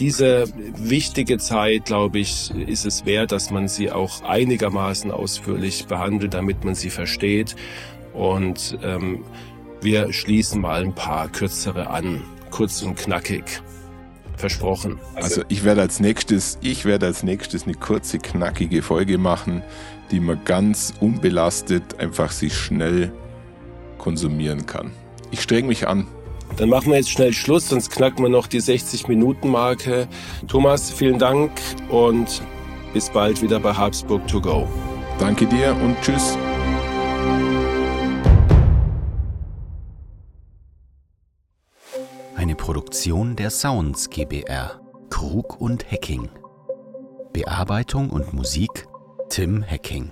[0.00, 0.44] diese
[0.76, 6.64] wichtige Zeit, glaube ich, ist es wert, dass man sie auch einigermaßen ausführlich behandelt, damit
[6.64, 7.54] man sie versteht.
[8.14, 9.22] Und ähm,
[9.82, 13.62] wir schließen mal ein paar kürzere an, kurz und knackig.
[14.36, 14.98] Versprochen.
[15.14, 19.62] Also, also ich werde als nächstes, ich werde als nächstes eine kurze, knackige Folge machen,
[20.10, 23.12] die man ganz unbelastet einfach sich schnell
[23.98, 24.92] konsumieren kann.
[25.30, 26.06] Ich streng mich an.
[26.56, 30.08] Dann machen wir jetzt schnell Schluss, sonst knacken wir noch die 60-Minuten-Marke.
[30.46, 31.52] Thomas, vielen Dank
[31.88, 32.42] und
[32.92, 34.68] bis bald wieder bei Habsburg to go.
[35.18, 36.36] Danke dir und tschüss.
[42.36, 44.80] Eine Produktion der Sounds GBR.
[45.10, 46.28] Krug und Hacking.
[47.32, 48.86] Bearbeitung und Musik
[49.28, 50.10] Tim Hacking.